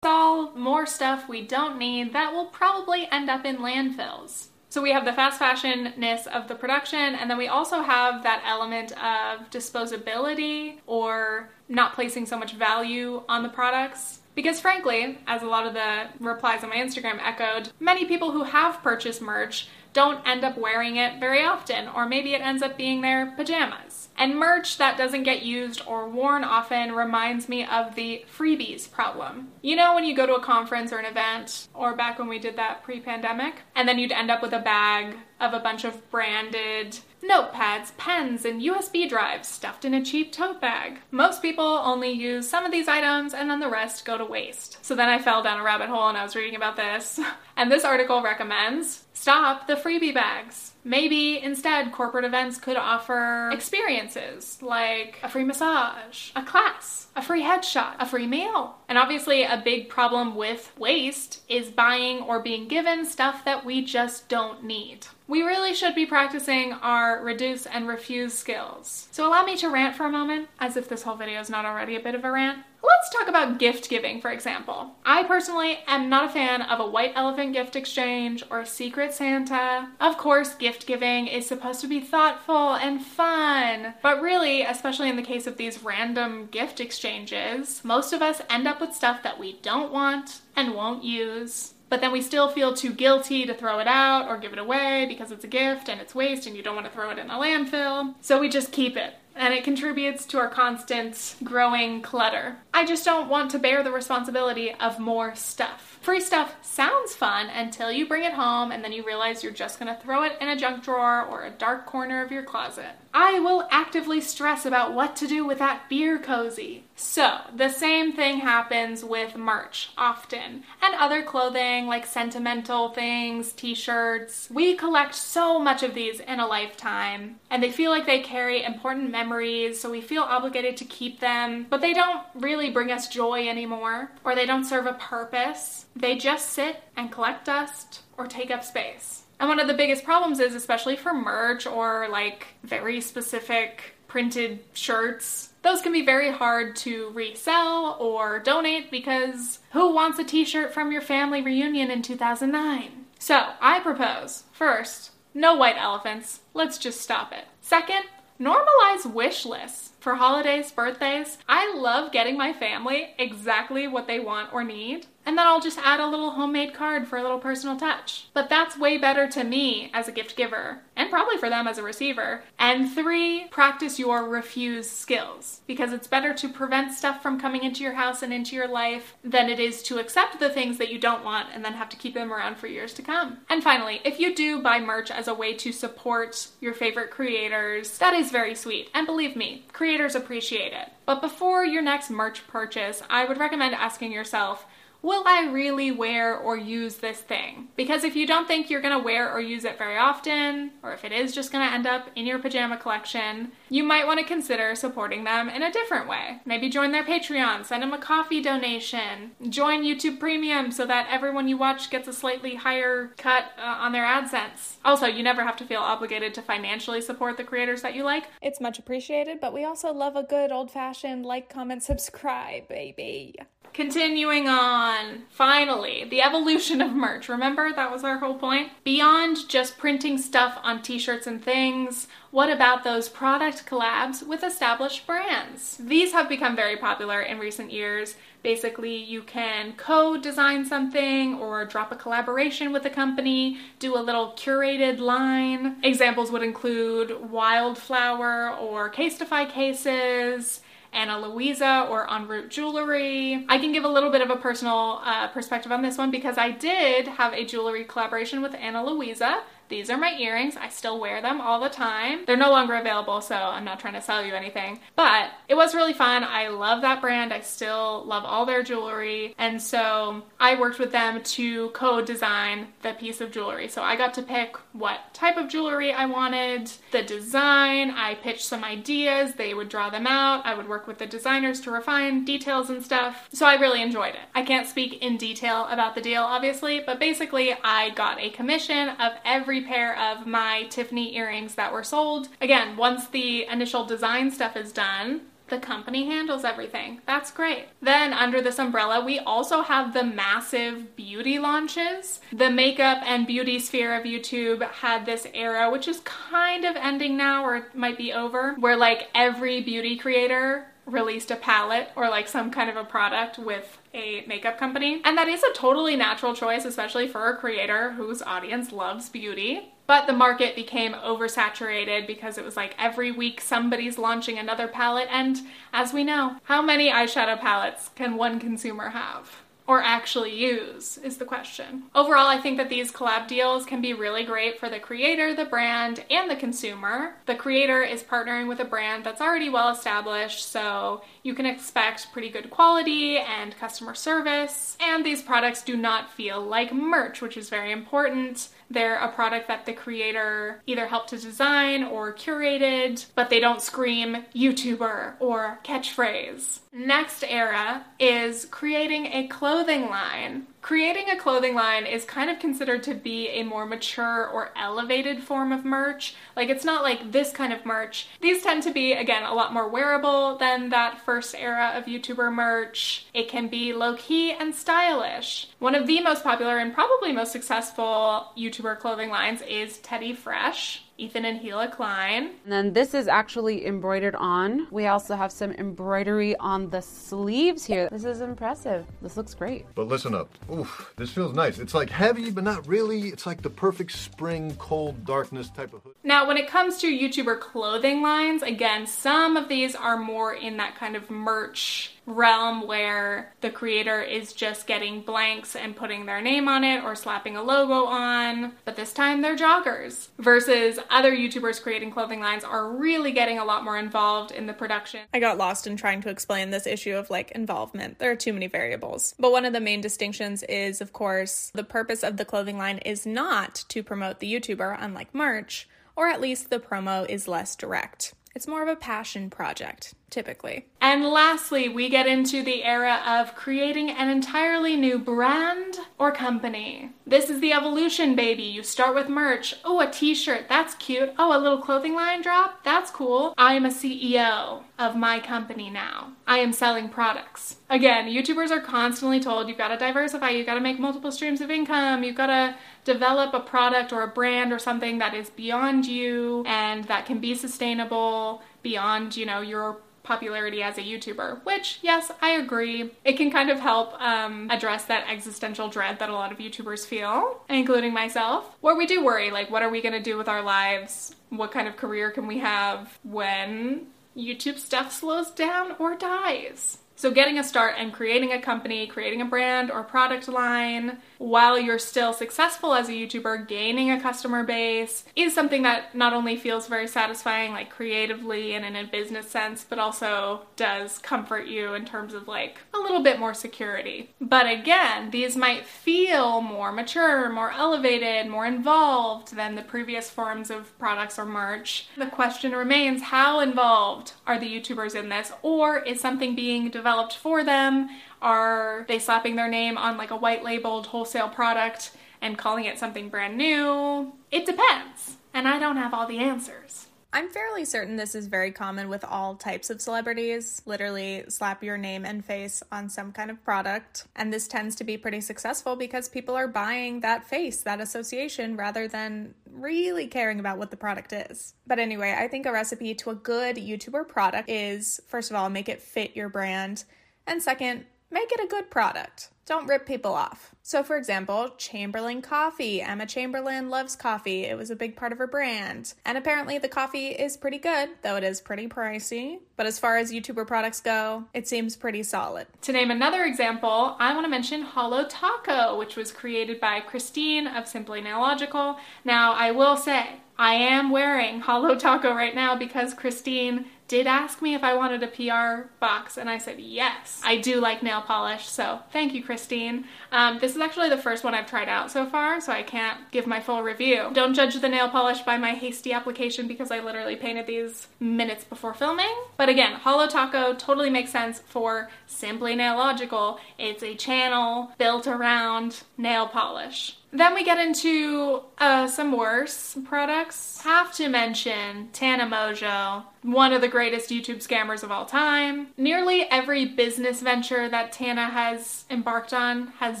all 0.02 0.54
more 0.54 0.86
stuff 0.86 1.28
we 1.28 1.42
don't 1.42 1.78
need 1.78 2.12
that 2.14 2.32
will 2.32 2.46
probably 2.46 3.06
end 3.10 3.28
up 3.28 3.44
in 3.44 3.58
landfills. 3.58 4.46
So 4.76 4.82
we 4.82 4.92
have 4.92 5.06
the 5.06 5.12
fast 5.14 5.40
fashionness 5.40 6.26
of 6.26 6.48
the 6.48 6.54
production, 6.54 6.98
and 6.98 7.30
then 7.30 7.38
we 7.38 7.48
also 7.48 7.80
have 7.80 8.22
that 8.24 8.42
element 8.44 8.92
of 8.92 9.48
disposability 9.48 10.80
or 10.86 11.48
not 11.70 11.94
placing 11.94 12.26
so 12.26 12.38
much 12.38 12.52
value 12.52 13.22
on 13.26 13.42
the 13.42 13.48
products. 13.48 14.20
Because 14.34 14.60
frankly, 14.60 15.16
as 15.26 15.42
a 15.42 15.46
lot 15.46 15.66
of 15.66 15.72
the 15.72 16.08
replies 16.20 16.62
on 16.62 16.68
my 16.68 16.76
Instagram 16.76 17.18
echoed, 17.22 17.70
many 17.80 18.04
people 18.04 18.32
who 18.32 18.42
have 18.42 18.82
purchased 18.82 19.22
merch 19.22 19.68
don't 19.94 20.20
end 20.28 20.44
up 20.44 20.58
wearing 20.58 20.96
it 20.96 21.20
very 21.20 21.42
often, 21.42 21.88
or 21.88 22.06
maybe 22.06 22.34
it 22.34 22.42
ends 22.42 22.62
up 22.62 22.76
being 22.76 23.00
their 23.00 23.30
pajamas. 23.34 23.85
And 24.16 24.38
merch 24.38 24.78
that 24.78 24.96
doesn't 24.96 25.24
get 25.24 25.42
used 25.42 25.82
or 25.86 26.08
worn 26.08 26.44
often 26.44 26.92
reminds 26.92 27.48
me 27.48 27.64
of 27.64 27.94
the 27.94 28.24
freebies 28.36 28.90
problem. 28.90 29.48
You 29.62 29.76
know, 29.76 29.94
when 29.94 30.04
you 30.04 30.16
go 30.16 30.26
to 30.26 30.34
a 30.34 30.42
conference 30.42 30.92
or 30.92 30.98
an 30.98 31.04
event, 31.04 31.68
or 31.74 31.94
back 31.94 32.18
when 32.18 32.28
we 32.28 32.38
did 32.38 32.56
that 32.56 32.82
pre 32.82 33.00
pandemic, 33.00 33.62
and 33.74 33.88
then 33.88 33.98
you'd 33.98 34.12
end 34.12 34.30
up 34.30 34.42
with 34.42 34.52
a 34.52 34.58
bag 34.58 35.16
of 35.40 35.52
a 35.52 35.60
bunch 35.60 35.84
of 35.84 36.10
branded 36.10 36.98
notepads, 37.22 37.96
pens, 37.96 38.44
and 38.44 38.62
USB 38.62 39.08
drives 39.08 39.48
stuffed 39.48 39.84
in 39.84 39.94
a 39.94 40.04
cheap 40.04 40.32
tote 40.32 40.60
bag. 40.60 41.00
Most 41.10 41.42
people 41.42 41.64
only 41.64 42.10
use 42.10 42.48
some 42.48 42.64
of 42.64 42.72
these 42.72 42.88
items 42.88 43.34
and 43.34 43.50
then 43.50 43.60
the 43.60 43.68
rest 43.68 44.04
go 44.04 44.16
to 44.16 44.24
waste. 44.24 44.84
So 44.84 44.94
then 44.94 45.08
I 45.08 45.18
fell 45.18 45.42
down 45.42 45.60
a 45.60 45.62
rabbit 45.62 45.88
hole 45.88 46.08
and 46.08 46.16
I 46.16 46.22
was 46.22 46.36
reading 46.36 46.56
about 46.56 46.76
this. 46.76 47.20
And 47.58 47.72
this 47.72 47.86
article 47.86 48.22
recommends 48.22 49.06
stop 49.14 49.66
the 49.66 49.76
freebie 49.76 50.12
bags. 50.12 50.72
Maybe 50.86 51.42
instead 51.42 51.90
corporate 51.90 52.24
events 52.24 52.58
could 52.58 52.76
offer 52.76 53.50
experiences 53.50 54.62
like 54.62 55.18
a 55.20 55.28
free 55.28 55.42
massage, 55.42 56.30
a 56.36 56.44
class, 56.44 57.08
a 57.16 57.22
free 57.22 57.42
headshot, 57.42 57.96
a 57.98 58.06
free 58.06 58.28
meal. 58.28 58.76
And 58.88 58.96
obviously, 58.96 59.42
a 59.42 59.60
big 59.64 59.88
problem 59.88 60.36
with 60.36 60.72
waste 60.78 61.42
is 61.48 61.72
buying 61.72 62.20
or 62.20 62.40
being 62.40 62.68
given 62.68 63.04
stuff 63.04 63.44
that 63.44 63.64
we 63.64 63.84
just 63.84 64.28
don't 64.28 64.62
need. 64.62 65.08
We 65.26 65.42
really 65.42 65.74
should 65.74 65.96
be 65.96 66.06
practicing 66.06 66.72
our 66.74 67.20
reduce 67.20 67.66
and 67.66 67.88
refuse 67.88 68.34
skills. 68.34 69.08
So, 69.10 69.26
allow 69.26 69.44
me 69.44 69.56
to 69.56 69.68
rant 69.68 69.96
for 69.96 70.06
a 70.06 70.10
moment, 70.10 70.50
as 70.60 70.76
if 70.76 70.88
this 70.88 71.02
whole 71.02 71.16
video 71.16 71.40
is 71.40 71.50
not 71.50 71.64
already 71.64 71.96
a 71.96 72.00
bit 72.00 72.14
of 72.14 72.24
a 72.24 72.30
rant. 72.30 72.60
Let's 72.86 73.10
talk 73.10 73.26
about 73.26 73.58
gift 73.58 73.90
giving, 73.90 74.20
for 74.20 74.30
example. 74.30 74.92
I 75.04 75.24
personally 75.24 75.80
am 75.88 76.08
not 76.08 76.26
a 76.26 76.28
fan 76.28 76.62
of 76.62 76.78
a 76.78 76.86
white 76.86 77.12
elephant 77.16 77.52
gift 77.52 77.74
exchange 77.74 78.44
or 78.48 78.60
a 78.60 78.66
secret 78.66 79.12
Santa. 79.12 79.88
Of 79.98 80.16
course, 80.16 80.54
gift 80.54 80.86
giving 80.86 81.26
is 81.26 81.46
supposed 81.46 81.80
to 81.80 81.88
be 81.88 81.98
thoughtful 81.98 82.74
and 82.74 83.02
fun, 83.02 83.94
but 84.02 84.22
really, 84.22 84.62
especially 84.62 85.08
in 85.08 85.16
the 85.16 85.22
case 85.22 85.48
of 85.48 85.56
these 85.56 85.82
random 85.82 86.46
gift 86.52 86.80
exchanges, 86.80 87.84
most 87.84 88.12
of 88.12 88.22
us 88.22 88.40
end 88.48 88.68
up 88.68 88.80
with 88.80 88.94
stuff 88.94 89.20
that 89.24 89.40
we 89.40 89.54
don't 89.62 89.92
want 89.92 90.42
and 90.54 90.74
won't 90.74 91.02
use 91.02 91.74
but 91.88 92.00
then 92.00 92.10
we 92.10 92.20
still 92.20 92.48
feel 92.48 92.74
too 92.74 92.92
guilty 92.92 93.46
to 93.46 93.54
throw 93.54 93.78
it 93.78 93.86
out 93.86 94.28
or 94.28 94.38
give 94.38 94.52
it 94.52 94.58
away 94.58 95.06
because 95.06 95.30
it's 95.30 95.44
a 95.44 95.48
gift 95.48 95.88
and 95.88 96.00
it's 96.00 96.14
waste 96.14 96.46
and 96.46 96.56
you 96.56 96.62
don't 96.62 96.74
want 96.74 96.86
to 96.86 96.92
throw 96.92 97.10
it 97.10 97.18
in 97.18 97.30
a 97.30 97.34
landfill. 97.34 98.14
So 98.20 98.40
we 98.40 98.48
just 98.48 98.72
keep 98.72 98.96
it. 98.96 99.14
And 99.36 99.52
it 99.52 99.64
contributes 99.64 100.24
to 100.26 100.38
our 100.38 100.48
constant 100.48 101.36
growing 101.44 102.00
clutter. 102.00 102.56
I 102.72 102.86
just 102.86 103.04
don't 103.04 103.28
want 103.28 103.50
to 103.50 103.58
bear 103.58 103.82
the 103.82 103.92
responsibility 103.92 104.72
of 104.72 104.98
more 104.98 105.34
stuff. 105.34 105.98
Free 106.00 106.20
stuff 106.20 106.54
sounds 106.62 107.14
fun 107.14 107.48
until 107.48 107.90
you 107.90 108.06
bring 108.06 108.24
it 108.24 108.32
home 108.32 108.72
and 108.72 108.82
then 108.82 108.92
you 108.92 109.04
realize 109.04 109.42
you're 109.42 109.52
just 109.52 109.78
gonna 109.78 109.98
throw 110.02 110.22
it 110.22 110.38
in 110.40 110.48
a 110.48 110.56
junk 110.56 110.84
drawer 110.84 111.22
or 111.22 111.44
a 111.44 111.50
dark 111.50 111.84
corner 111.84 112.24
of 112.24 112.30
your 112.32 112.44
closet. 112.44 112.92
I 113.12 113.40
will 113.40 113.66
actively 113.70 114.20
stress 114.20 114.66
about 114.66 114.92
what 114.92 115.16
to 115.16 115.26
do 115.26 115.46
with 115.46 115.58
that 115.58 115.88
beer 115.88 116.18
cozy. 116.18 116.84
So, 116.96 117.38
the 117.54 117.70
same 117.70 118.12
thing 118.12 118.38
happens 118.38 119.04
with 119.04 119.36
merch 119.36 119.90
often, 119.98 120.64
and 120.82 120.94
other 120.94 121.22
clothing 121.22 121.86
like 121.86 122.06
sentimental 122.06 122.90
things, 122.90 123.52
t 123.52 123.74
shirts. 123.74 124.48
We 124.50 124.76
collect 124.76 125.14
so 125.14 125.58
much 125.58 125.82
of 125.82 125.94
these 125.94 126.20
in 126.20 126.40
a 126.40 126.46
lifetime, 126.46 127.40
and 127.50 127.62
they 127.62 127.70
feel 127.70 127.90
like 127.90 128.06
they 128.06 128.20
carry 128.20 128.62
important 128.62 129.10
memories, 129.10 129.25
so 129.74 129.90
we 129.90 130.00
feel 130.00 130.22
obligated 130.22 130.76
to 130.78 130.84
keep 130.84 131.20
them, 131.20 131.66
but 131.68 131.80
they 131.80 131.92
don't 131.92 132.22
really 132.34 132.70
bring 132.70 132.90
us 132.90 133.08
joy 133.08 133.48
anymore, 133.48 134.10
or 134.24 134.34
they 134.34 134.46
don't 134.46 134.64
serve 134.64 134.86
a 134.86 134.94
purpose. 134.94 135.86
They 135.94 136.16
just 136.16 136.50
sit 136.50 136.82
and 136.96 137.12
collect 137.12 137.46
dust 137.46 138.02
or 138.16 138.26
take 138.26 138.50
up 138.50 138.64
space. 138.64 139.24
And 139.38 139.48
one 139.48 139.60
of 139.60 139.66
the 139.66 139.74
biggest 139.74 140.04
problems 140.04 140.40
is, 140.40 140.54
especially 140.54 140.96
for 140.96 141.12
merch 141.12 141.66
or 141.66 142.08
like 142.10 142.46
very 142.62 143.00
specific 143.00 143.94
printed 144.08 144.60
shirts, 144.72 145.50
those 145.62 145.82
can 145.82 145.92
be 145.92 146.04
very 146.04 146.30
hard 146.30 146.76
to 146.76 147.10
resell 147.10 147.96
or 148.00 148.38
donate 148.38 148.90
because 148.90 149.58
who 149.72 149.92
wants 149.92 150.18
a 150.18 150.24
t 150.24 150.44
shirt 150.44 150.72
from 150.72 150.92
your 150.92 151.02
family 151.02 151.42
reunion 151.42 151.90
in 151.90 152.02
2009? 152.02 153.04
So 153.18 153.50
I 153.60 153.80
propose 153.80 154.44
first, 154.52 155.10
no 155.34 155.54
white 155.54 155.76
elephants. 155.76 156.40
Let's 156.54 156.78
just 156.78 157.00
stop 157.00 157.32
it. 157.32 157.44
Second, 157.60 158.04
normalize 158.38 159.06
wish 159.12 159.44
lists 159.46 159.90
for 160.06 160.14
holidays, 160.14 160.70
birthdays. 160.70 161.36
I 161.48 161.74
love 161.74 162.12
getting 162.12 162.38
my 162.38 162.52
family 162.52 163.12
exactly 163.18 163.88
what 163.88 164.06
they 164.06 164.20
want 164.20 164.52
or 164.52 164.62
need 164.62 165.08
and 165.26 165.36
then 165.36 165.46
I'll 165.46 165.60
just 165.60 165.80
add 165.82 165.98
a 165.98 166.06
little 166.06 166.30
homemade 166.30 166.72
card 166.72 167.08
for 167.08 167.18
a 167.18 167.22
little 167.22 167.40
personal 167.40 167.76
touch. 167.76 168.28
But 168.32 168.48
that's 168.48 168.78
way 168.78 168.96
better 168.96 169.28
to 169.30 169.42
me 169.42 169.90
as 169.92 170.06
a 170.06 170.12
gift 170.12 170.36
giver, 170.36 170.82
and 170.94 171.10
probably 171.10 171.36
for 171.36 171.50
them 171.50 171.66
as 171.66 171.78
a 171.78 171.82
receiver. 171.82 172.44
And 172.60 172.90
three, 172.90 173.48
practice 173.50 173.98
your 173.98 174.28
refuse 174.28 174.88
skills, 174.88 175.62
because 175.66 175.92
it's 175.92 176.06
better 176.06 176.32
to 176.34 176.48
prevent 176.48 176.94
stuff 176.94 177.22
from 177.22 177.40
coming 177.40 177.64
into 177.64 177.82
your 177.82 177.94
house 177.94 178.22
and 178.22 178.32
into 178.32 178.54
your 178.54 178.68
life 178.68 179.14
than 179.24 179.50
it 179.50 179.58
is 179.58 179.82
to 179.84 179.98
accept 179.98 180.38
the 180.38 180.48
things 180.48 180.78
that 180.78 180.92
you 180.92 180.98
don't 181.00 181.24
want 181.24 181.48
and 181.52 181.64
then 181.64 181.72
have 181.72 181.88
to 181.88 181.96
keep 181.96 182.14
them 182.14 182.32
around 182.32 182.56
for 182.56 182.68
years 182.68 182.94
to 182.94 183.02
come. 183.02 183.38
And 183.50 183.64
finally, 183.64 184.00
if 184.04 184.20
you 184.20 184.32
do 184.32 184.62
buy 184.62 184.78
merch 184.78 185.10
as 185.10 185.26
a 185.26 185.34
way 185.34 185.54
to 185.54 185.72
support 185.72 186.48
your 186.60 186.72
favorite 186.72 187.10
creators, 187.10 187.98
that 187.98 188.14
is 188.14 188.30
very 188.30 188.54
sweet. 188.54 188.90
And 188.94 189.06
believe 189.06 189.34
me, 189.34 189.64
creators 189.72 189.95
appreciate 190.14 190.72
it. 190.72 190.88
But 191.06 191.20
before 191.20 191.64
your 191.64 191.82
next 191.82 192.10
merch 192.10 192.46
purchase, 192.46 193.02
I 193.08 193.24
would 193.24 193.38
recommend 193.38 193.74
asking 193.74 194.12
yourself, 194.12 194.66
will 195.02 195.24
I 195.26 195.48
really 195.50 195.90
wear 195.90 196.36
or 196.36 196.56
use 196.56 196.96
this 196.96 197.20
thing? 197.20 197.68
Because 197.76 198.04
if 198.04 198.16
you 198.16 198.26
don't 198.26 198.48
think 198.48 198.70
you're 198.70 198.80
gonna 198.80 198.98
wear 198.98 199.32
or 199.32 199.40
use 199.40 199.64
it 199.64 199.78
very 199.78 199.96
often, 199.96 200.72
or 200.82 200.92
if 200.92 201.04
it 201.04 201.12
is 201.12 201.34
just 201.34 201.52
gonna 201.52 201.66
end 201.72 201.86
up 201.86 202.08
in 202.16 202.26
your 202.26 202.38
pajama 202.38 202.76
collection, 202.76 203.52
you 203.68 203.84
might 203.84 204.06
wanna 204.06 204.24
consider 204.24 204.74
supporting 204.74 205.24
them 205.24 205.48
in 205.48 205.62
a 205.62 205.72
different 205.72 206.08
way. 206.08 206.40
Maybe 206.44 206.68
join 206.68 206.92
their 206.92 207.04
Patreon, 207.04 207.64
send 207.64 207.82
them 207.82 207.92
a 207.92 207.98
coffee 207.98 208.42
donation, 208.42 209.32
join 209.48 209.82
YouTube 209.82 210.18
Premium 210.18 210.72
so 210.72 210.86
that 210.86 211.06
everyone 211.10 211.48
you 211.48 211.56
watch 211.56 211.90
gets 211.90 212.08
a 212.08 212.12
slightly 212.12 212.56
higher 212.56 213.12
cut 213.16 213.52
uh, 213.58 213.62
on 213.62 213.92
their 213.92 214.04
AdSense. 214.04 214.76
Also, 214.84 215.06
you 215.06 215.22
never 215.22 215.44
have 215.44 215.56
to 215.56 215.64
feel 215.64 215.80
obligated 215.80 216.34
to 216.34 216.42
financially 216.42 217.00
support 217.00 217.36
the 217.36 217.44
creators 217.44 217.82
that 217.82 217.94
you 217.94 218.02
like. 218.02 218.24
It's 218.42 218.60
much 218.60 218.78
appreciated, 218.78 219.40
but 219.40 219.52
we 219.52 219.64
also 219.64 219.92
love 219.92 220.16
a 220.16 220.22
good 220.22 220.50
old 220.52 220.70
fashioned 220.70 221.24
like, 221.24 221.48
comment, 221.48 221.82
subscribe, 221.82 222.68
baby. 222.68 223.36
Continuing 223.76 224.48
on, 224.48 225.24
finally, 225.28 226.06
the 226.08 226.22
evolution 226.22 226.80
of 226.80 226.94
merch. 226.94 227.28
Remember, 227.28 227.70
that 227.74 227.92
was 227.92 228.04
our 228.04 228.16
whole 228.16 228.38
point? 228.38 228.70
Beyond 228.84 229.50
just 229.50 229.76
printing 229.76 230.16
stuff 230.16 230.58
on 230.62 230.80
t 230.80 230.98
shirts 230.98 231.26
and 231.26 231.44
things, 231.44 232.08
what 232.30 232.48
about 232.48 232.84
those 232.84 233.10
product 233.10 233.66
collabs 233.66 234.26
with 234.26 234.42
established 234.42 235.06
brands? 235.06 235.76
These 235.76 236.12
have 236.12 236.26
become 236.26 236.56
very 236.56 236.78
popular 236.78 237.20
in 237.20 237.38
recent 237.38 237.70
years. 237.70 238.14
Basically, 238.42 238.96
you 238.96 239.20
can 239.20 239.74
co 239.74 240.16
design 240.16 240.64
something 240.64 241.34
or 241.34 241.66
drop 241.66 241.92
a 241.92 241.96
collaboration 241.96 242.72
with 242.72 242.86
a 242.86 242.90
company, 242.90 243.58
do 243.78 243.94
a 243.94 244.00
little 244.00 244.32
curated 244.38 245.00
line. 245.00 245.76
Examples 245.82 246.32
would 246.32 246.42
include 246.42 247.30
Wildflower 247.30 248.56
or 248.56 248.90
Casetify 248.90 249.50
cases. 249.50 250.62
Ana 250.96 251.18
Luisa 251.18 251.86
or 251.90 252.10
En 252.10 252.26
Route 252.26 252.48
Jewelry. 252.48 253.44
I 253.48 253.58
can 253.58 253.72
give 253.72 253.84
a 253.84 253.88
little 253.88 254.10
bit 254.10 254.22
of 254.22 254.30
a 254.30 254.36
personal 254.36 255.02
uh, 255.04 255.28
perspective 255.28 255.70
on 255.70 255.82
this 255.82 255.98
one 255.98 256.10
because 256.10 256.38
I 256.38 256.50
did 256.50 257.06
have 257.06 257.34
a 257.34 257.44
jewelry 257.44 257.84
collaboration 257.84 258.40
with 258.40 258.54
Ana 258.54 258.84
Luisa 258.84 259.42
these 259.68 259.90
are 259.90 259.96
my 259.96 260.14
earrings. 260.18 260.56
I 260.56 260.68
still 260.68 261.00
wear 261.00 261.20
them 261.20 261.40
all 261.40 261.60
the 261.60 261.68
time. 261.68 262.24
They're 262.26 262.36
no 262.36 262.50
longer 262.50 262.74
available, 262.74 263.20
so 263.20 263.34
I'm 263.34 263.64
not 263.64 263.80
trying 263.80 263.94
to 263.94 264.02
sell 264.02 264.24
you 264.24 264.34
anything. 264.34 264.80
But 264.94 265.30
it 265.48 265.54
was 265.54 265.74
really 265.74 265.92
fun. 265.92 266.24
I 266.24 266.48
love 266.48 266.82
that 266.82 267.00
brand. 267.00 267.32
I 267.32 267.40
still 267.40 268.04
love 268.06 268.24
all 268.24 268.46
their 268.46 268.62
jewelry. 268.62 269.34
And 269.38 269.60
so 269.60 270.22
I 270.38 270.58
worked 270.58 270.78
with 270.78 270.92
them 270.92 271.22
to 271.22 271.70
co 271.70 272.02
design 272.02 272.68
the 272.82 272.92
piece 272.92 273.20
of 273.20 273.32
jewelry. 273.32 273.68
So 273.68 273.82
I 273.82 273.96
got 273.96 274.14
to 274.14 274.22
pick 274.22 274.56
what 274.72 275.12
type 275.12 275.36
of 275.36 275.48
jewelry 275.48 275.92
I 275.92 276.06
wanted, 276.06 276.70
the 276.92 277.02
design. 277.02 277.90
I 277.90 278.14
pitched 278.14 278.44
some 278.44 278.64
ideas. 278.64 279.34
They 279.34 279.54
would 279.54 279.68
draw 279.68 279.90
them 279.90 280.06
out. 280.06 280.46
I 280.46 280.54
would 280.54 280.68
work 280.68 280.86
with 280.86 280.98
the 280.98 281.06
designers 281.06 281.60
to 281.62 281.70
refine 281.70 282.24
details 282.24 282.70
and 282.70 282.84
stuff. 282.84 283.28
So 283.32 283.46
I 283.46 283.54
really 283.54 283.82
enjoyed 283.82 284.14
it. 284.14 284.20
I 284.34 284.42
can't 284.42 284.66
speak 284.66 285.02
in 285.02 285.16
detail 285.16 285.66
about 285.68 285.94
the 285.94 286.00
deal, 286.00 286.22
obviously, 286.22 286.80
but 286.80 286.98
basically, 286.98 287.54
I 287.64 287.90
got 287.90 288.20
a 288.20 288.30
commission 288.30 288.90
of 288.90 289.12
every 289.24 289.55
pair 289.62 289.98
of 289.98 290.26
my 290.26 290.64
Tiffany 290.70 291.16
earrings 291.16 291.54
that 291.54 291.72
were 291.72 291.84
sold. 291.84 292.28
Again, 292.40 292.76
once 292.76 293.06
the 293.08 293.44
initial 293.46 293.84
design 293.84 294.30
stuff 294.30 294.56
is 294.56 294.72
done, 294.72 295.22
the 295.48 295.58
company 295.58 296.06
handles 296.06 296.44
everything. 296.44 297.00
That's 297.06 297.30
great. 297.30 297.66
Then, 297.80 298.12
under 298.12 298.40
this 298.40 298.58
umbrella, 298.58 299.04
we 299.04 299.18
also 299.20 299.62
have 299.62 299.92
the 299.94 300.02
massive 300.02 300.96
beauty 300.96 301.38
launches. 301.38 302.20
The 302.32 302.50
makeup 302.50 302.98
and 303.04 303.26
beauty 303.26 303.58
sphere 303.58 303.96
of 303.96 304.04
YouTube 304.04 304.62
had 304.62 305.06
this 305.06 305.26
era, 305.32 305.70
which 305.70 305.86
is 305.86 306.00
kind 306.00 306.64
of 306.64 306.76
ending 306.76 307.16
now, 307.16 307.44
or 307.44 307.56
it 307.56 307.74
might 307.74 307.98
be 307.98 308.12
over, 308.12 308.54
where 308.54 308.76
like 308.76 309.08
every 309.14 309.60
beauty 309.62 309.96
creator 309.96 310.66
released 310.86 311.30
a 311.30 311.36
palette 311.36 311.88
or 311.96 312.08
like 312.08 312.28
some 312.28 312.50
kind 312.50 312.70
of 312.70 312.76
a 312.76 312.84
product 312.84 313.38
with 313.38 313.78
a 313.92 314.24
makeup 314.26 314.58
company. 314.58 315.02
And 315.04 315.18
that 315.18 315.28
is 315.28 315.42
a 315.42 315.52
totally 315.52 315.96
natural 315.96 316.34
choice, 316.34 316.64
especially 316.64 317.08
for 317.08 317.28
a 317.28 317.36
creator 317.36 317.92
whose 317.92 318.22
audience 318.22 318.72
loves 318.72 319.08
beauty. 319.08 319.72
But 319.86 320.06
the 320.06 320.12
market 320.12 320.56
became 320.56 320.94
oversaturated 320.94 322.06
because 322.06 322.38
it 322.38 322.44
was 322.44 322.56
like 322.56 322.74
every 322.78 323.12
week 323.12 323.40
somebody's 323.40 323.98
launching 323.98 324.38
another 324.38 324.66
palette. 324.66 325.08
And 325.10 325.38
as 325.72 325.92
we 325.92 326.02
know, 326.02 326.36
how 326.44 326.62
many 326.62 326.90
eyeshadow 326.90 327.40
palettes 327.40 327.90
can 327.94 328.16
one 328.16 328.40
consumer 328.40 328.90
have? 328.90 329.42
Or 329.66 329.82
actually 329.82 330.34
use 330.34 330.98
is 330.98 331.16
the 331.16 331.24
question. 331.24 331.84
Overall, 331.94 332.26
I 332.26 332.40
think 332.40 332.56
that 332.58 332.68
these 332.68 332.92
collab 332.92 333.26
deals 333.26 333.66
can 333.66 333.80
be 333.80 333.92
really 333.92 334.24
great 334.24 334.58
for 334.60 334.68
the 334.68 334.78
creator, 334.78 335.34
the 335.34 335.44
brand, 335.44 336.04
and 336.10 336.30
the 336.30 336.36
consumer. 336.36 337.14
The 337.26 337.34
creator 337.34 337.82
is 337.82 338.02
partnering 338.02 338.48
with 338.48 338.60
a 338.60 338.64
brand 338.64 339.04
that's 339.04 339.20
already 339.20 339.48
well 339.48 339.70
established, 339.70 340.50
so 340.50 341.02
you 341.22 341.34
can 341.34 341.46
expect 341.46 342.12
pretty 342.12 342.30
good 342.30 342.50
quality 342.50 343.18
and 343.18 343.58
customer 343.58 343.94
service. 343.94 344.76
And 344.80 345.04
these 345.04 345.22
products 345.22 345.62
do 345.62 345.76
not 345.76 346.12
feel 346.12 346.40
like 346.40 346.72
merch, 346.72 347.20
which 347.20 347.36
is 347.36 347.48
very 347.48 347.72
important. 347.72 348.48
They're 348.70 348.98
a 348.98 349.12
product 349.12 349.48
that 349.48 349.66
the 349.66 349.72
creator 349.72 350.60
either 350.66 350.86
helped 350.86 351.10
to 351.10 351.18
design 351.18 351.84
or 351.84 352.12
curated, 352.12 353.06
but 353.14 353.30
they 353.30 353.40
don't 353.40 353.62
scream 353.62 354.24
YouTuber 354.34 355.14
or 355.20 355.60
catchphrase. 355.64 356.60
Next 356.78 357.24
era 357.26 357.86
is 357.98 358.44
creating 358.44 359.06
a 359.06 359.28
clothing 359.28 359.88
line. 359.88 360.46
Creating 360.60 361.08
a 361.08 361.16
clothing 361.16 361.54
line 361.54 361.86
is 361.86 362.04
kind 362.04 362.28
of 362.28 362.38
considered 362.38 362.82
to 362.82 362.92
be 362.92 363.28
a 363.28 363.44
more 363.44 363.64
mature 363.64 364.28
or 364.28 364.52
elevated 364.54 365.22
form 365.22 365.52
of 365.52 365.64
merch. 365.64 366.14
Like, 366.36 366.50
it's 366.50 366.66
not 366.66 366.82
like 366.82 367.12
this 367.12 367.32
kind 367.32 367.54
of 367.54 367.64
merch. 367.64 368.08
These 368.20 368.42
tend 368.42 368.62
to 368.64 368.72
be, 368.72 368.92
again, 368.92 369.22
a 369.22 369.32
lot 369.32 369.54
more 369.54 369.66
wearable 369.66 370.36
than 370.36 370.68
that 370.68 371.00
first 371.00 371.34
era 371.34 371.72
of 371.74 371.86
YouTuber 371.86 372.30
merch. 372.30 373.06
It 373.14 373.28
can 373.28 373.48
be 373.48 373.72
low 373.72 373.96
key 373.96 374.32
and 374.32 374.54
stylish. 374.54 375.48
One 375.58 375.74
of 375.74 375.86
the 375.86 376.02
most 376.02 376.24
popular 376.24 376.58
and 376.58 376.74
probably 376.74 377.10
most 377.10 377.32
successful 377.32 378.32
YouTuber 378.36 378.80
clothing 378.80 379.08
lines 379.08 379.40
is 379.40 379.78
Teddy 379.78 380.12
Fresh. 380.12 380.82
Ethan 380.98 381.24
and 381.26 381.40
Hila 381.40 381.70
Klein. 381.70 382.30
And 382.44 382.52
then 382.52 382.72
this 382.72 382.94
is 382.94 383.06
actually 383.06 383.66
embroidered 383.66 384.14
on. 384.14 384.66
We 384.70 384.86
also 384.86 385.14
have 385.14 385.30
some 385.30 385.52
embroidery 385.52 386.36
on 386.36 386.70
the 386.70 386.80
sleeves 386.80 387.64
here. 387.64 387.88
This 387.90 388.04
is 388.04 388.20
impressive. 388.22 388.86
This 389.02 389.16
looks 389.16 389.34
great. 389.34 389.66
But 389.74 389.88
listen 389.88 390.14
up. 390.14 390.30
Oof, 390.50 390.94
this 390.96 391.10
feels 391.10 391.34
nice. 391.34 391.58
It's 391.58 391.74
like 391.74 391.90
heavy, 391.90 392.30
but 392.30 392.44
not 392.44 392.66
really. 392.66 393.08
It's 393.08 393.26
like 393.26 393.42
the 393.42 393.50
perfect 393.50 393.92
spring, 393.92 394.54
cold, 394.56 395.04
darkness 395.04 395.50
type 395.50 395.74
of 395.74 395.82
hood. 395.82 395.94
Now, 396.02 396.26
when 396.26 396.38
it 396.38 396.48
comes 396.48 396.78
to 396.78 396.86
YouTuber 396.86 397.40
clothing 397.40 398.00
lines, 398.00 398.42
again, 398.42 398.86
some 398.86 399.36
of 399.36 399.48
these 399.48 399.74
are 399.74 399.98
more 399.98 400.32
in 400.32 400.56
that 400.56 400.76
kind 400.76 400.96
of 400.96 401.10
merch 401.10 401.95
realm 402.06 402.66
where 402.66 403.34
the 403.40 403.50
creator 403.50 404.00
is 404.00 404.32
just 404.32 404.66
getting 404.66 405.02
blanks 405.02 405.56
and 405.56 405.76
putting 405.76 406.06
their 406.06 406.20
name 406.20 406.48
on 406.48 406.64
it 406.64 406.82
or 406.84 406.94
slapping 406.94 407.36
a 407.36 407.42
logo 407.42 407.84
on, 407.84 408.52
but 408.64 408.76
this 408.76 408.92
time 408.92 409.22
they're 409.22 409.36
joggers. 409.36 410.08
Versus 410.18 410.78
other 410.88 411.12
YouTubers 411.12 411.62
creating 411.62 411.90
clothing 411.90 412.20
lines 412.20 412.44
are 412.44 412.70
really 412.70 413.12
getting 413.12 413.38
a 413.38 413.44
lot 413.44 413.64
more 413.64 413.76
involved 413.76 414.30
in 414.30 414.46
the 414.46 414.52
production. 414.52 415.00
I 415.12 415.20
got 415.20 415.38
lost 415.38 415.66
in 415.66 415.76
trying 415.76 416.00
to 416.02 416.08
explain 416.08 416.50
this 416.50 416.66
issue 416.66 416.94
of 416.94 417.10
like 417.10 417.32
involvement. 417.32 417.98
There 417.98 418.10
are 418.10 418.16
too 418.16 418.32
many 418.32 418.46
variables. 418.46 419.14
But 419.18 419.32
one 419.32 419.44
of 419.44 419.52
the 419.52 419.60
main 419.60 419.80
distinctions 419.80 420.42
is, 420.44 420.80
of 420.80 420.92
course, 420.92 421.50
the 421.54 421.64
purpose 421.64 422.02
of 422.02 422.16
the 422.16 422.24
clothing 422.24 422.58
line 422.58 422.78
is 422.78 423.04
not 423.04 423.64
to 423.68 423.82
promote 423.82 424.20
the 424.20 424.32
YouTuber, 424.32 424.76
unlike 424.78 425.14
merch, 425.14 425.68
or 425.96 426.06
at 426.06 426.20
least 426.20 426.50
the 426.50 426.60
promo 426.60 427.08
is 427.08 427.26
less 427.26 427.56
direct. 427.56 428.14
It's 428.34 428.46
more 428.46 428.62
of 428.62 428.68
a 428.68 428.76
passion 428.76 429.30
project, 429.30 429.94
typically. 430.10 430.66
And 430.80 431.04
lastly, 431.04 431.68
we 431.68 431.88
get 431.88 432.06
into 432.06 432.42
the 432.42 432.62
era 432.64 433.02
of 433.06 433.34
creating 433.34 433.90
an 433.90 434.08
entirely 434.08 434.76
new 434.76 434.98
brand 434.98 435.78
or 435.98 436.12
company. 436.12 436.90
This 437.06 437.28
is 437.28 437.40
the 437.40 437.52
evolution, 437.52 438.14
baby. 438.14 438.44
You 438.44 438.62
start 438.62 438.94
with 438.94 439.08
merch. 439.08 439.54
Oh, 439.64 439.80
a 439.80 439.90
t 439.90 440.14
shirt, 440.14 440.48
that's 440.48 440.74
cute. 440.74 441.12
Oh, 441.18 441.36
a 441.36 441.40
little 441.40 441.60
clothing 441.60 441.94
line 441.94 442.22
drop, 442.22 442.62
that's 442.64 442.90
cool. 442.90 443.34
I 443.36 443.54
am 443.54 443.64
a 443.64 443.70
CEO 443.70 444.62
of 444.78 444.96
my 444.96 445.18
company 445.18 445.70
now. 445.70 446.12
I 446.26 446.38
am 446.38 446.52
selling 446.52 446.88
products. 446.88 447.56
Again, 447.68 448.06
YouTubers 448.06 448.50
are 448.50 448.60
constantly 448.60 449.20
told 449.20 449.48
you've 449.48 449.58
got 449.58 449.68
to 449.68 449.76
diversify, 449.76 450.30
you've 450.30 450.46
got 450.46 450.54
to 450.54 450.60
make 450.60 450.78
multiple 450.78 451.10
streams 451.10 451.40
of 451.40 451.50
income, 451.50 452.04
you've 452.04 452.16
got 452.16 452.26
to 452.26 452.56
develop 452.84 453.34
a 453.34 453.40
product 453.40 453.92
or 453.92 454.02
a 454.02 454.08
brand 454.08 454.52
or 454.52 454.58
something 454.58 454.98
that 454.98 455.14
is 455.14 455.30
beyond 455.30 455.86
you 455.86 456.44
and 456.46 456.84
that 456.84 457.06
can 457.06 457.18
be 457.18 457.34
sustainable 457.34 458.42
beyond, 458.62 459.16
you 459.16 459.26
know, 459.26 459.40
your 459.40 459.78
popularity 460.06 460.62
as 460.62 460.78
a 460.78 460.82
YouTuber, 460.82 461.44
which, 461.44 461.78
yes, 461.82 462.10
I 462.22 462.30
agree. 462.30 462.92
It 463.04 463.16
can 463.16 463.30
kind 463.30 463.50
of 463.50 463.60
help 463.60 464.00
um, 464.00 464.48
address 464.50 464.84
that 464.86 465.06
existential 465.08 465.68
dread 465.68 465.98
that 465.98 466.08
a 466.08 466.12
lot 466.12 466.32
of 466.32 466.38
YouTubers 466.38 466.86
feel, 466.86 467.42
including 467.48 467.92
myself, 467.92 468.48
where 468.60 468.76
we 468.76 468.86
do 468.86 469.04
worry 469.04 469.30
like, 469.30 469.50
what 469.50 469.62
are 469.62 469.70
we 469.70 469.82
to 469.92 470.02
do 470.02 470.16
with 470.16 470.28
our 470.28 470.42
lives? 470.42 471.14
What 471.30 471.52
kind 471.52 471.68
of 471.68 471.76
career 471.76 472.10
can 472.10 472.26
we 472.26 472.38
have 472.38 472.98
when 473.02 473.86
YouTube 474.16 474.58
stuff 474.58 474.92
slows 474.92 475.30
down 475.30 475.74
or 475.78 475.94
dies? 475.96 476.78
So, 476.98 477.10
getting 477.10 477.38
a 477.38 477.44
start 477.44 477.74
and 477.76 477.92
creating 477.92 478.32
a 478.32 478.40
company, 478.40 478.86
creating 478.86 479.20
a 479.20 479.26
brand 479.26 479.70
or 479.70 479.82
product 479.82 480.28
line 480.28 480.96
while 481.18 481.58
you're 481.58 481.78
still 481.78 482.14
successful 482.14 482.72
as 482.72 482.88
a 482.88 482.92
YouTuber, 482.92 483.46
gaining 483.46 483.90
a 483.90 484.00
customer 484.00 484.44
base 484.44 485.04
is 485.14 485.34
something 485.34 485.62
that 485.62 485.94
not 485.94 486.14
only 486.14 486.36
feels 486.36 486.68
very 486.68 486.88
satisfying, 486.88 487.52
like 487.52 487.68
creatively 487.68 488.54
and 488.54 488.64
in 488.64 488.76
a 488.76 488.84
business 488.84 489.28
sense, 489.28 489.62
but 489.68 489.78
also 489.78 490.46
does 490.56 490.98
comfort 490.98 491.46
you 491.46 491.74
in 491.74 491.84
terms 491.84 492.14
of 492.14 492.28
like 492.28 492.60
a 492.72 492.78
little 492.78 493.02
bit 493.02 493.18
more 493.18 493.34
security. 493.34 494.08
But 494.18 494.50
again, 494.50 495.10
these 495.10 495.36
might 495.36 495.66
feel 495.66 496.40
more 496.40 496.72
mature, 496.72 497.28
more 497.28 497.52
elevated, 497.52 498.26
more 498.26 498.46
involved 498.46 499.36
than 499.36 499.54
the 499.54 499.62
previous 499.62 500.08
forms 500.08 500.50
of 500.50 500.76
products 500.78 501.18
or 501.18 501.26
merch. 501.26 501.88
The 501.98 502.06
question 502.06 502.52
remains 502.52 503.02
how 503.02 503.40
involved 503.40 504.14
are 504.26 504.38
the 504.38 504.48
YouTubers 504.48 504.94
in 504.94 505.10
this, 505.10 505.30
or 505.42 505.80
is 505.80 506.00
something 506.00 506.34
being 506.34 506.70
developed 506.70 506.85
for 507.16 507.44
them? 507.44 507.88
Are 508.22 508.84
they 508.88 508.98
slapping 508.98 509.36
their 509.36 509.48
name 509.48 509.76
on 509.76 509.96
like 509.96 510.10
a 510.10 510.16
white 510.16 510.44
labeled 510.44 510.86
wholesale 510.86 511.28
product 511.28 511.92
and 512.20 512.38
calling 512.38 512.64
it 512.64 512.78
something 512.78 513.08
brand 513.08 513.36
new? 513.36 514.12
It 514.30 514.46
depends. 514.46 515.16
And 515.34 515.46
I 515.46 515.58
don't 515.58 515.76
have 515.76 515.92
all 515.92 516.06
the 516.06 516.18
answers. 516.18 516.86
I'm 517.12 517.30
fairly 517.30 517.64
certain 517.64 517.96
this 517.96 518.14
is 518.14 518.26
very 518.26 518.50
common 518.50 518.88
with 518.88 519.04
all 519.04 519.36
types 519.36 519.70
of 519.70 519.80
celebrities. 519.80 520.60
Literally, 520.66 521.24
slap 521.28 521.62
your 521.62 521.78
name 521.78 522.04
and 522.04 522.24
face 522.24 522.62
on 522.70 522.90
some 522.90 523.12
kind 523.12 523.30
of 523.30 523.42
product. 523.42 524.06
And 524.16 524.32
this 524.32 524.48
tends 524.48 524.74
to 524.76 524.84
be 524.84 524.98
pretty 524.98 525.20
successful 525.20 525.76
because 525.76 526.08
people 526.08 526.34
are 526.34 526.48
buying 526.48 527.00
that 527.00 527.24
face, 527.24 527.62
that 527.62 527.80
association, 527.80 528.56
rather 528.56 528.86
than 528.86 529.34
really 529.50 530.08
caring 530.08 530.40
about 530.40 530.58
what 530.58 530.70
the 530.70 530.76
product 530.76 531.12
is. 531.12 531.54
But 531.66 531.78
anyway, 531.78 532.14
I 532.18 532.28
think 532.28 532.44
a 532.44 532.52
recipe 532.52 532.94
to 532.96 533.10
a 533.10 533.14
good 533.14 533.56
YouTuber 533.56 534.08
product 534.08 534.50
is 534.50 535.00
first 535.06 535.30
of 535.30 535.36
all, 535.36 535.48
make 535.48 535.68
it 535.68 535.80
fit 535.80 536.16
your 536.16 536.28
brand. 536.28 536.84
And 537.26 537.42
second, 537.42 537.86
make 538.10 538.30
it 538.32 538.44
a 538.44 538.48
good 538.48 538.70
product. 538.70 539.30
don't 539.46 539.68
rip 539.68 539.86
people 539.86 540.12
off. 540.12 540.54
So, 540.62 540.82
for 540.82 540.96
example, 540.96 541.50
Chamberlain 541.56 542.20
Coffee. 542.20 542.82
Emma 542.82 543.06
Chamberlain 543.06 543.70
loves 543.70 543.94
coffee. 543.94 544.44
It 544.44 544.56
was 544.58 544.70
a 544.70 544.76
big 544.76 544.96
part 544.96 545.12
of 545.12 545.18
her 545.18 545.28
brand. 545.28 545.94
And 546.04 546.18
apparently, 546.18 546.58
the 546.58 546.68
coffee 546.68 547.10
is 547.10 547.36
pretty 547.36 547.58
good, 547.58 547.90
though 548.02 548.16
it 548.16 548.24
is 548.24 548.40
pretty 548.40 548.66
pricey. 548.66 549.38
But 549.56 549.66
as 549.66 549.78
far 549.78 549.96
as 549.96 550.10
YouTuber 550.12 550.48
products 550.48 550.80
go, 550.80 551.24
it 551.32 551.46
seems 551.46 551.76
pretty 551.76 552.02
solid. 552.02 552.48
To 552.62 552.72
name 552.72 552.90
another 552.90 553.22
example, 553.22 553.94
I 554.00 554.12
want 554.12 554.24
to 554.24 554.30
mention 554.30 554.62
Holo 554.62 555.06
Taco, 555.06 555.78
which 555.78 555.94
was 555.94 556.10
created 556.10 556.58
by 556.58 556.80
Christine 556.80 557.46
of 557.46 557.68
Simply 557.68 558.02
Nailogical. 558.02 558.78
Now, 559.04 559.34
I 559.34 559.52
will 559.52 559.76
say, 559.76 560.16
I 560.36 560.54
am 560.54 560.90
wearing 560.90 561.40
Holo 561.40 561.76
Taco 561.76 562.12
right 562.12 562.34
now 562.34 562.56
because 562.56 562.92
Christine 562.92 563.66
did 563.88 564.06
ask 564.06 564.42
me 564.42 564.54
if 564.54 564.64
I 564.64 564.74
wanted 564.74 565.02
a 565.02 565.06
PR 565.06 565.68
box, 565.78 566.16
and 566.16 566.28
I 566.28 566.38
said 566.38 566.58
yes. 566.58 567.20
I 567.24 567.36
do 567.36 567.60
like 567.60 567.82
nail 567.82 568.02
polish, 568.02 568.46
so 568.46 568.80
thank 568.92 569.14
you, 569.14 569.22
Christine. 569.22 569.84
Um, 570.10 570.38
this 570.40 570.54
is 570.56 570.60
actually 570.60 570.88
the 570.88 570.96
first 570.96 571.22
one 571.22 571.34
I've 571.34 571.48
tried 571.48 571.68
out 571.68 571.90
so 571.90 572.06
far, 572.06 572.40
so 572.40 572.52
I 572.52 572.62
can't 572.62 573.10
give 573.12 573.26
my 573.26 573.40
full 573.40 573.62
review. 573.62 574.10
Don't 574.12 574.34
judge 574.34 574.58
the 574.60 574.68
nail 574.68 574.88
polish 574.88 575.20
by 575.20 575.36
my 575.36 575.50
hasty 575.50 575.92
application 575.92 576.48
because 576.48 576.70
I 576.70 576.80
literally 576.80 577.16
painted 577.16 577.46
these 577.46 577.86
minutes 578.00 578.44
before 578.44 578.74
filming. 578.74 579.14
But 579.36 579.48
again, 579.48 579.74
Holo 579.74 580.08
Taco 580.08 580.54
totally 580.54 580.90
makes 580.90 581.10
sense 581.10 581.40
for 581.46 581.88
Simply 582.06 582.56
Nailogical. 582.56 583.38
It's 583.58 583.82
a 583.82 583.94
channel 583.94 584.72
built 584.78 585.06
around 585.06 585.82
nail 585.96 586.26
polish. 586.26 586.96
Then 587.12 587.34
we 587.34 587.44
get 587.44 587.58
into 587.58 588.42
uh, 588.58 588.88
some 588.88 589.16
worse 589.16 589.78
products. 589.86 590.60
Have 590.62 590.92
to 590.96 591.08
mention 591.08 591.88
Tana 591.92 592.26
Mongeau, 592.26 593.04
one 593.22 593.52
of 593.52 593.62
the 593.62 593.68
greatest 593.76 594.08
YouTube 594.08 594.36
scammers 594.42 594.82
of 594.82 594.90
all 594.90 595.04
time. 595.04 595.66
Nearly 595.76 596.22
every 596.30 596.64
business 596.64 597.20
venture 597.20 597.68
that 597.68 597.92
Tana 597.92 598.28
has 598.28 598.86
embarked 598.88 599.34
on 599.34 599.66
has 599.80 600.00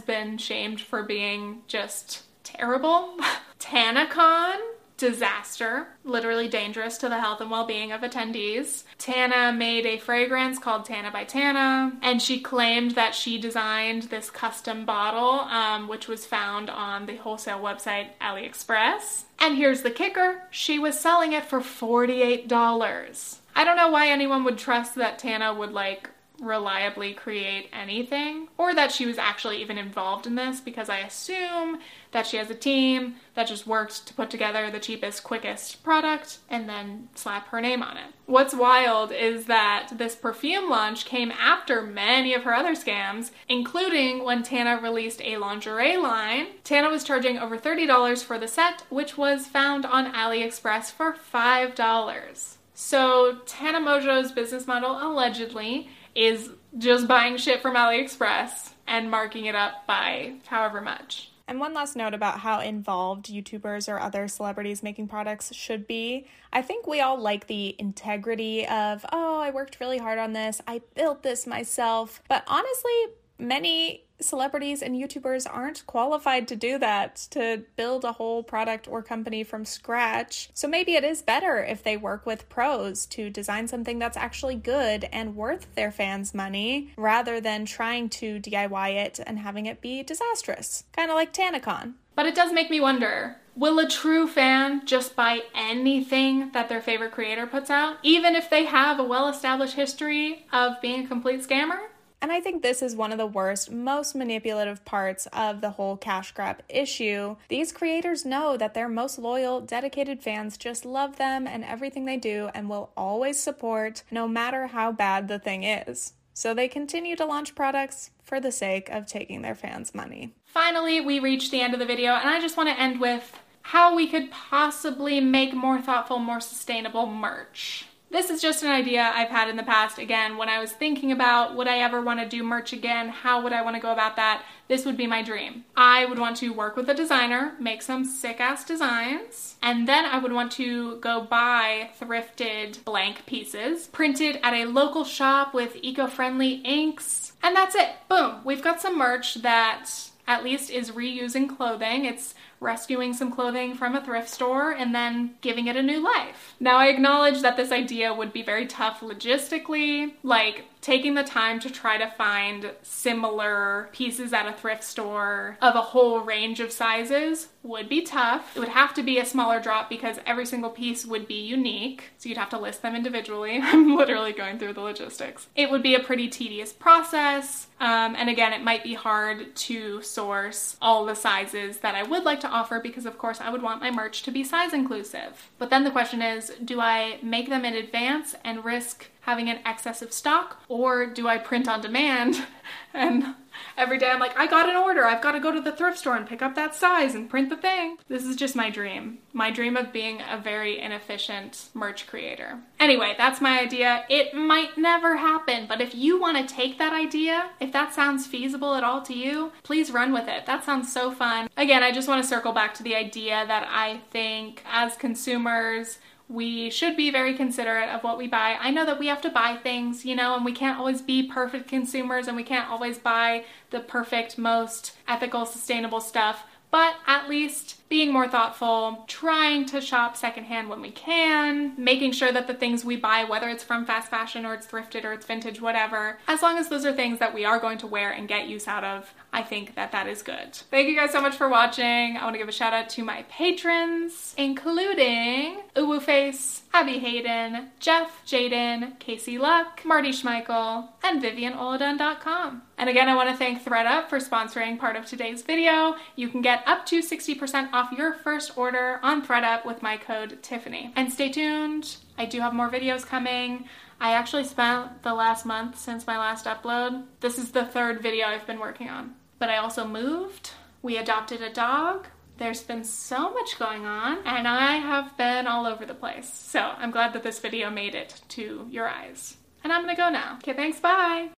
been 0.00 0.38
shamed 0.38 0.80
for 0.80 1.02
being 1.02 1.60
just 1.68 2.22
terrible. 2.42 3.18
TanaCon 3.60 4.56
disaster, 4.96 5.88
literally 6.04 6.48
dangerous 6.48 6.96
to 6.96 7.10
the 7.10 7.20
health 7.20 7.42
and 7.42 7.50
well 7.50 7.66
being 7.66 7.92
of 7.92 8.00
attendees. 8.00 8.84
Tana 8.96 9.52
made 9.52 9.84
a 9.84 9.98
fragrance 9.98 10.58
called 10.58 10.86
Tana 10.86 11.10
by 11.10 11.24
Tana, 11.24 11.92
and 12.00 12.22
she 12.22 12.40
claimed 12.40 12.92
that 12.92 13.14
she 13.14 13.36
designed 13.36 14.04
this 14.04 14.30
custom 14.30 14.86
bottle, 14.86 15.40
um, 15.50 15.86
which 15.86 16.08
was 16.08 16.24
found 16.24 16.70
on 16.70 17.04
the 17.04 17.16
wholesale 17.16 17.60
website 17.60 18.08
AliExpress. 18.22 19.24
And 19.38 19.58
here's 19.58 19.82
the 19.82 19.90
kicker 19.90 20.44
she 20.50 20.78
was 20.78 20.98
selling 20.98 21.34
it 21.34 21.44
for 21.44 21.60
$48. 21.60 23.38
I 23.56 23.64
don't 23.64 23.78
know 23.78 23.88
why 23.88 24.08
anyone 24.08 24.44
would 24.44 24.58
trust 24.58 24.96
that 24.96 25.18
Tana 25.18 25.54
would 25.54 25.72
like 25.72 26.10
reliably 26.38 27.14
create 27.14 27.70
anything 27.72 28.48
or 28.58 28.74
that 28.74 28.92
she 28.92 29.06
was 29.06 29.16
actually 29.16 29.62
even 29.62 29.78
involved 29.78 30.26
in 30.26 30.34
this 30.34 30.60
because 30.60 30.90
I 30.90 30.98
assume 30.98 31.78
that 32.12 32.26
she 32.26 32.36
has 32.36 32.50
a 32.50 32.54
team 32.54 33.14
that 33.34 33.48
just 33.48 33.66
worked 33.66 34.06
to 34.06 34.12
put 34.12 34.28
together 34.28 34.70
the 34.70 34.78
cheapest, 34.78 35.24
quickest 35.24 35.82
product 35.82 36.38
and 36.50 36.68
then 36.68 37.08
slap 37.14 37.48
her 37.48 37.62
name 37.62 37.82
on 37.82 37.96
it. 37.96 38.12
What's 38.26 38.52
wild 38.52 39.10
is 39.10 39.46
that 39.46 39.88
this 39.92 40.14
perfume 40.14 40.68
launch 40.68 41.06
came 41.06 41.30
after 41.30 41.80
many 41.80 42.34
of 42.34 42.42
her 42.42 42.52
other 42.52 42.74
scams, 42.74 43.30
including 43.48 44.22
when 44.22 44.42
Tana 44.42 44.78
released 44.82 45.22
a 45.22 45.38
lingerie 45.38 45.96
line. 45.96 46.48
Tana 46.62 46.90
was 46.90 47.04
charging 47.04 47.38
over 47.38 47.56
$30 47.56 48.22
for 48.22 48.38
the 48.38 48.48
set, 48.48 48.82
which 48.90 49.16
was 49.16 49.46
found 49.46 49.86
on 49.86 50.12
AliExpress 50.12 50.92
for 50.92 51.14
$5. 51.14 52.55
So, 52.78 53.38
Tana 53.46 53.80
Mongeau's 53.80 54.32
business 54.32 54.66
model 54.66 54.98
allegedly 55.00 55.88
is 56.14 56.50
just 56.76 57.08
buying 57.08 57.38
shit 57.38 57.62
from 57.62 57.74
AliExpress 57.74 58.72
and 58.86 59.10
marking 59.10 59.46
it 59.46 59.54
up 59.54 59.86
by 59.86 60.34
however 60.44 60.82
much. 60.82 61.30
And 61.48 61.58
one 61.58 61.72
last 61.72 61.96
note 61.96 62.12
about 62.12 62.40
how 62.40 62.60
involved 62.60 63.32
YouTubers 63.32 63.88
or 63.88 63.98
other 63.98 64.28
celebrities 64.28 64.82
making 64.82 65.08
products 65.08 65.54
should 65.54 65.86
be. 65.86 66.26
I 66.52 66.60
think 66.60 66.86
we 66.86 67.00
all 67.00 67.18
like 67.18 67.46
the 67.46 67.74
integrity 67.78 68.66
of, 68.66 69.06
oh, 69.10 69.40
I 69.40 69.48
worked 69.48 69.80
really 69.80 69.96
hard 69.96 70.18
on 70.18 70.34
this, 70.34 70.60
I 70.68 70.82
built 70.94 71.22
this 71.22 71.46
myself. 71.46 72.20
But 72.28 72.44
honestly, 72.46 72.92
many 73.38 74.06
celebrities 74.20 74.82
and 74.82 74.94
YouTubers 74.94 75.46
aren't 75.50 75.86
qualified 75.86 76.48
to 76.48 76.56
do 76.56 76.78
that, 76.78 77.16
to 77.30 77.64
build 77.76 78.04
a 78.04 78.12
whole 78.12 78.42
product 78.42 78.88
or 78.88 79.02
company 79.02 79.44
from 79.44 79.64
scratch. 79.64 80.50
So 80.54 80.66
maybe 80.68 80.94
it 80.94 81.04
is 81.04 81.22
better 81.22 81.62
if 81.62 81.82
they 81.82 81.96
work 81.96 82.26
with 82.26 82.48
pros 82.48 83.06
to 83.06 83.30
design 83.30 83.68
something 83.68 83.98
that's 83.98 84.16
actually 84.16 84.56
good 84.56 85.04
and 85.12 85.36
worth 85.36 85.74
their 85.74 85.90
fans' 85.90 86.34
money 86.34 86.92
rather 86.96 87.40
than 87.40 87.66
trying 87.66 88.08
to 88.10 88.40
DIY 88.40 88.94
it 88.94 89.20
and 89.26 89.38
having 89.38 89.66
it 89.66 89.80
be 89.80 90.02
disastrous. 90.02 90.84
Kind 90.92 91.10
of 91.10 91.16
like 91.16 91.32
TanaCon. 91.32 91.94
But 92.14 92.26
it 92.26 92.34
does 92.34 92.52
make 92.52 92.70
me 92.70 92.80
wonder 92.80 93.36
will 93.54 93.78
a 93.78 93.88
true 93.88 94.26
fan 94.26 94.84
just 94.84 95.16
buy 95.16 95.40
anything 95.54 96.50
that 96.52 96.68
their 96.68 96.80
favorite 96.80 97.12
creator 97.12 97.46
puts 97.46 97.70
out, 97.70 97.96
even 98.02 98.34
if 98.34 98.50
they 98.50 98.64
have 98.66 98.98
a 98.98 99.04
well 99.04 99.28
established 99.28 99.74
history 99.74 100.46
of 100.52 100.80
being 100.80 101.04
a 101.04 101.08
complete 101.08 101.40
scammer? 101.40 101.78
And 102.22 102.32
I 102.32 102.40
think 102.40 102.62
this 102.62 102.82
is 102.82 102.96
one 102.96 103.12
of 103.12 103.18
the 103.18 103.26
worst, 103.26 103.70
most 103.70 104.14
manipulative 104.14 104.84
parts 104.84 105.26
of 105.32 105.60
the 105.60 105.70
whole 105.70 105.96
cash 105.96 106.32
grab 106.32 106.62
issue. 106.68 107.36
These 107.48 107.72
creators 107.72 108.24
know 108.24 108.56
that 108.56 108.74
their 108.74 108.88
most 108.88 109.18
loyal, 109.18 109.60
dedicated 109.60 110.22
fans 110.22 110.56
just 110.56 110.84
love 110.84 111.16
them 111.16 111.46
and 111.46 111.62
everything 111.62 112.04
they 112.04 112.16
do 112.16 112.48
and 112.54 112.68
will 112.68 112.90
always 112.96 113.38
support, 113.38 114.02
no 114.10 114.26
matter 114.26 114.68
how 114.68 114.92
bad 114.92 115.28
the 115.28 115.38
thing 115.38 115.62
is. 115.62 116.14
So 116.32 116.52
they 116.52 116.68
continue 116.68 117.16
to 117.16 117.24
launch 117.24 117.54
products 117.54 118.10
for 118.22 118.40
the 118.40 118.52
sake 118.52 118.88
of 118.90 119.06
taking 119.06 119.42
their 119.42 119.54
fans' 119.54 119.94
money. 119.94 120.34
Finally, 120.44 121.00
we 121.00 121.18
reached 121.18 121.50
the 121.50 121.60
end 121.60 121.74
of 121.74 121.80
the 121.80 121.86
video, 121.86 122.12
and 122.12 122.28
I 122.28 122.40
just 122.40 122.56
want 122.56 122.68
to 122.68 122.78
end 122.78 123.00
with 123.00 123.38
how 123.62 123.96
we 123.96 124.06
could 124.06 124.30
possibly 124.30 125.20
make 125.20 125.54
more 125.54 125.80
thoughtful, 125.80 126.18
more 126.18 126.40
sustainable 126.40 127.06
merch. 127.06 127.86
This 128.16 128.30
is 128.30 128.40
just 128.40 128.62
an 128.62 128.70
idea 128.70 129.12
I've 129.14 129.28
had 129.28 129.50
in 129.50 129.56
the 129.56 129.62
past. 129.62 129.98
Again, 129.98 130.38
when 130.38 130.48
I 130.48 130.58
was 130.58 130.72
thinking 130.72 131.12
about 131.12 131.54
would 131.54 131.68
I 131.68 131.80
ever 131.80 132.00
want 132.00 132.18
to 132.18 132.26
do 132.26 132.42
merch 132.42 132.72
again, 132.72 133.10
how 133.10 133.42
would 133.42 133.52
I 133.52 133.60
want 133.60 133.76
to 133.76 133.82
go 133.82 133.92
about 133.92 134.16
that, 134.16 134.42
this 134.68 134.86
would 134.86 134.96
be 134.96 135.06
my 135.06 135.20
dream. 135.20 135.66
I 135.76 136.06
would 136.06 136.18
want 136.18 136.38
to 136.38 136.48
work 136.48 136.76
with 136.76 136.88
a 136.88 136.94
designer, 136.94 137.52
make 137.60 137.82
some 137.82 138.06
sick 138.06 138.40
ass 138.40 138.64
designs, 138.64 139.56
and 139.60 139.86
then 139.86 140.06
I 140.06 140.16
would 140.16 140.32
want 140.32 140.50
to 140.52 140.96
go 140.96 141.26
buy 141.28 141.90
thrifted 142.00 142.82
blank 142.86 143.26
pieces, 143.26 143.88
printed 143.88 144.40
at 144.42 144.54
a 144.54 144.64
local 144.64 145.04
shop 145.04 145.52
with 145.52 145.76
eco 145.82 146.06
friendly 146.06 146.62
inks, 146.64 147.34
and 147.42 147.54
that's 147.54 147.74
it. 147.74 147.90
Boom. 148.08 148.40
We've 148.46 148.64
got 148.64 148.80
some 148.80 148.96
merch 148.96 149.34
that 149.42 149.90
at 150.26 150.42
least 150.42 150.70
is 150.70 150.90
reusing 150.90 151.54
clothing. 151.54 152.06
It's 152.06 152.34
rescuing 152.60 153.12
some 153.12 153.32
clothing 153.32 153.74
from 153.74 153.94
a 153.94 154.04
thrift 154.04 154.28
store 154.28 154.72
and 154.72 154.94
then 154.94 155.34
giving 155.40 155.66
it 155.66 155.76
a 155.76 155.82
new 155.82 156.02
life. 156.02 156.54
Now, 156.58 156.76
I 156.76 156.86
acknowledge 156.86 157.42
that 157.42 157.56
this 157.56 157.72
idea 157.72 158.14
would 158.14 158.32
be 158.32 158.42
very 158.42 158.66
tough 158.66 159.00
logistically, 159.00 160.14
like 160.22 160.64
taking 160.86 161.14
the 161.14 161.24
time 161.24 161.58
to 161.58 161.68
try 161.68 161.98
to 161.98 162.08
find 162.12 162.70
similar 162.82 163.88
pieces 163.90 164.32
at 164.32 164.46
a 164.46 164.52
thrift 164.52 164.84
store 164.84 165.58
of 165.60 165.74
a 165.74 165.82
whole 165.82 166.20
range 166.20 166.60
of 166.60 166.70
sizes 166.70 167.48
would 167.64 167.88
be 167.88 168.02
tough. 168.02 168.56
It 168.56 168.60
would 168.60 168.68
have 168.68 168.94
to 168.94 169.02
be 169.02 169.18
a 169.18 169.26
smaller 169.26 169.58
drop 169.58 169.90
because 169.90 170.20
every 170.24 170.46
single 170.46 170.70
piece 170.70 171.04
would 171.04 171.26
be 171.26 171.40
unique, 171.44 172.10
so 172.18 172.28
you'd 172.28 172.38
have 172.38 172.50
to 172.50 172.58
list 172.58 172.82
them 172.82 172.94
individually. 172.94 173.58
I'm 173.62 173.96
literally 173.96 174.32
going 174.32 174.60
through 174.60 174.74
the 174.74 174.80
logistics. 174.80 175.48
It 175.56 175.72
would 175.72 175.82
be 175.82 175.96
a 175.96 176.00
pretty 176.00 176.28
tedious 176.28 176.72
process, 176.72 177.66
um, 177.80 178.14
and 178.14 178.30
again, 178.30 178.52
it 178.52 178.62
might 178.62 178.84
be 178.84 178.94
hard 178.94 179.56
to 179.56 180.00
source 180.02 180.76
all 180.80 181.04
the 181.04 181.16
sizes 181.16 181.78
that 181.78 181.96
I 181.96 182.04
would 182.04 182.22
like 182.22 182.38
to 182.40 182.48
offer 182.48 182.78
because, 182.78 183.06
of 183.06 183.18
course, 183.18 183.40
I 183.40 183.50
would 183.50 183.62
want 183.62 183.82
my 183.82 183.90
merch 183.90 184.22
to 184.22 184.30
be 184.30 184.44
size 184.44 184.72
inclusive. 184.72 185.50
But 185.58 185.70
then 185.70 185.82
the 185.82 185.90
question 185.90 186.22
is 186.22 186.52
do 186.64 186.80
I 186.80 187.18
make 187.22 187.48
them 187.48 187.64
in 187.64 187.74
advance 187.74 188.36
and 188.44 188.64
risk 188.64 189.10
having 189.26 189.50
an 189.50 189.58
excess 189.66 190.02
of 190.02 190.12
stock, 190.12 190.62
or 190.68 191.04
do 191.04 191.26
I 191.26 191.36
print 191.36 191.68
on 191.68 191.80
demand 191.80 192.46
and 192.94 193.34
every 193.76 193.98
day 193.98 194.08
I'm 194.08 194.20
like, 194.20 194.38
I 194.38 194.46
got 194.46 194.68
an 194.68 194.76
order, 194.76 195.04
I've 195.04 195.20
got 195.20 195.32
to 195.32 195.40
go 195.40 195.50
to 195.52 195.60
the 195.60 195.72
thrift 195.72 195.98
store 195.98 196.16
and 196.16 196.26
pick 196.26 196.42
up 196.42 196.54
that 196.54 196.76
size 196.76 197.14
and 197.14 197.28
print 197.28 197.48
the 197.48 197.56
thing. 197.56 197.98
This 198.08 198.24
is 198.24 198.36
just 198.36 198.54
my 198.54 198.70
dream. 198.70 199.18
My 199.32 199.50
dream 199.50 199.76
of 199.76 199.92
being 199.92 200.20
a 200.20 200.38
very 200.38 200.78
inefficient 200.78 201.70
merch 201.74 202.06
creator. 202.06 202.60
Anyway, 202.78 203.14
that's 203.18 203.40
my 203.40 203.60
idea. 203.60 204.04
It 204.08 204.32
might 204.32 204.78
never 204.78 205.16
happen, 205.16 205.66
but 205.66 205.80
if 205.80 205.94
you 205.94 206.20
want 206.20 206.36
to 206.38 206.54
take 206.54 206.78
that 206.78 206.92
idea, 206.92 207.50
if 207.60 207.72
that 207.72 207.94
sounds 207.94 208.26
feasible 208.26 208.74
at 208.74 208.84
all 208.84 209.02
to 209.02 209.12
you, 209.12 209.52
please 209.64 209.90
run 209.90 210.12
with 210.12 210.28
it. 210.28 210.46
That 210.46 210.64
sounds 210.64 210.92
so 210.92 211.10
fun. 211.10 211.48
Again, 211.56 211.82
I 211.82 211.90
just 211.90 212.08
want 212.08 212.22
to 212.22 212.28
circle 212.28 212.52
back 212.52 212.74
to 212.74 212.82
the 212.82 212.94
idea 212.94 213.44
that 213.46 213.66
I 213.68 214.02
think 214.10 214.62
as 214.70 214.96
consumers, 214.96 215.98
we 216.28 216.70
should 216.70 216.96
be 216.96 217.10
very 217.10 217.34
considerate 217.34 217.88
of 217.88 218.02
what 218.02 218.18
we 218.18 218.26
buy. 218.26 218.56
I 218.60 218.70
know 218.70 218.84
that 218.84 218.98
we 218.98 219.06
have 219.06 219.20
to 219.22 219.30
buy 219.30 219.56
things, 219.62 220.04
you 220.04 220.16
know, 220.16 220.34
and 220.34 220.44
we 220.44 220.52
can't 220.52 220.78
always 220.78 221.00
be 221.00 221.22
perfect 221.22 221.68
consumers 221.68 222.26
and 222.26 222.36
we 222.36 222.42
can't 222.42 222.68
always 222.68 222.98
buy 222.98 223.44
the 223.70 223.80
perfect, 223.80 224.36
most 224.36 224.96
ethical, 225.06 225.46
sustainable 225.46 226.00
stuff, 226.00 226.44
but 226.70 226.96
at 227.06 227.28
least 227.28 227.88
being 227.88 228.12
more 228.12 228.28
thoughtful, 228.28 229.04
trying 229.06 229.64
to 229.66 229.80
shop 229.80 230.16
secondhand 230.16 230.68
when 230.68 230.80
we 230.80 230.90
can, 230.90 231.72
making 231.78 232.10
sure 232.10 232.32
that 232.32 232.48
the 232.48 232.54
things 232.54 232.84
we 232.84 232.96
buy, 232.96 233.22
whether 233.22 233.48
it's 233.48 233.62
from 233.62 233.86
fast 233.86 234.10
fashion 234.10 234.44
or 234.44 234.52
it's 234.54 234.66
thrifted 234.66 235.04
or 235.04 235.12
it's 235.12 235.24
vintage, 235.24 235.60
whatever, 235.60 236.18
as 236.26 236.42
long 236.42 236.58
as 236.58 236.68
those 236.68 236.84
are 236.84 236.92
things 236.92 237.20
that 237.20 237.32
we 237.32 237.44
are 237.44 237.60
going 237.60 237.78
to 237.78 237.86
wear 237.86 238.10
and 238.10 238.26
get 238.26 238.48
use 238.48 238.66
out 238.66 238.82
of, 238.82 239.14
I 239.36 239.42
think 239.42 239.74
that 239.74 239.92
that 239.92 240.08
is 240.08 240.22
good. 240.22 240.54
Thank 240.70 240.88
you 240.88 240.96
guys 240.96 241.10
so 241.10 241.20
much 241.20 241.36
for 241.36 241.46
watching. 241.46 242.16
I 242.16 242.24
want 242.24 242.32
to 242.32 242.38
give 242.38 242.48
a 242.48 242.52
shout 242.52 242.72
out 242.72 242.88
to 242.88 243.04
my 243.04 243.22
patrons, 243.28 244.34
including 244.38 245.60
Uwu 245.74 246.00
Face, 246.00 246.62
Abby 246.72 246.98
Hayden, 247.00 247.68
Jeff, 247.78 248.24
Jaden, 248.26 248.98
Casey 248.98 249.36
Luck, 249.36 249.82
Marty 249.84 250.08
Schmeichel, 250.08 250.88
and 251.04 251.22
VivianOladun.com. 251.22 252.62
And 252.78 252.88
again, 252.88 253.10
I 253.10 253.14
want 253.14 253.28
to 253.28 253.36
thank 253.36 253.62
ThredUp 253.62 254.08
for 254.08 254.20
sponsoring 254.20 254.78
part 254.78 254.96
of 254.96 255.04
today's 255.04 255.42
video. 255.42 255.96
You 256.16 256.30
can 256.30 256.40
get 256.40 256.62
up 256.66 256.86
to 256.86 257.02
60% 257.02 257.74
off 257.74 257.92
your 257.92 258.14
first 258.14 258.56
order 258.56 259.00
on 259.02 259.26
ThredUp 259.26 259.66
with 259.66 259.82
my 259.82 259.98
code 259.98 260.42
Tiffany. 260.42 260.94
And 260.96 261.12
stay 261.12 261.28
tuned. 261.28 261.96
I 262.16 262.24
do 262.24 262.40
have 262.40 262.54
more 262.54 262.70
videos 262.70 263.04
coming. 263.04 263.66
I 264.00 264.12
actually 264.12 264.44
spent 264.44 265.02
the 265.02 265.12
last 265.12 265.44
month 265.44 265.78
since 265.78 266.06
my 266.06 266.16
last 266.16 266.46
upload. 266.46 267.04
This 267.20 267.38
is 267.38 267.50
the 267.50 267.66
third 267.66 268.00
video 268.00 268.26
I've 268.26 268.46
been 268.46 268.60
working 268.60 268.88
on. 268.88 269.15
But 269.38 269.50
I 269.50 269.58
also 269.58 269.86
moved. 269.86 270.50
We 270.82 270.96
adopted 270.96 271.42
a 271.42 271.52
dog. 271.52 272.06
There's 272.38 272.62
been 272.62 272.84
so 272.84 273.32
much 273.32 273.58
going 273.58 273.86
on, 273.86 274.18
and 274.26 274.46
I 274.46 274.76
have 274.76 275.16
been 275.16 275.46
all 275.46 275.66
over 275.66 275.86
the 275.86 275.94
place. 275.94 276.32
So 276.32 276.60
I'm 276.60 276.90
glad 276.90 277.12
that 277.14 277.22
this 277.22 277.38
video 277.38 277.70
made 277.70 277.94
it 277.94 278.20
to 278.30 278.66
your 278.70 278.88
eyes. 278.88 279.36
And 279.64 279.72
I'm 279.72 279.82
gonna 279.82 279.96
go 279.96 280.10
now. 280.10 280.36
Okay, 280.36 280.52
thanks, 280.52 280.78
bye! 280.78 281.30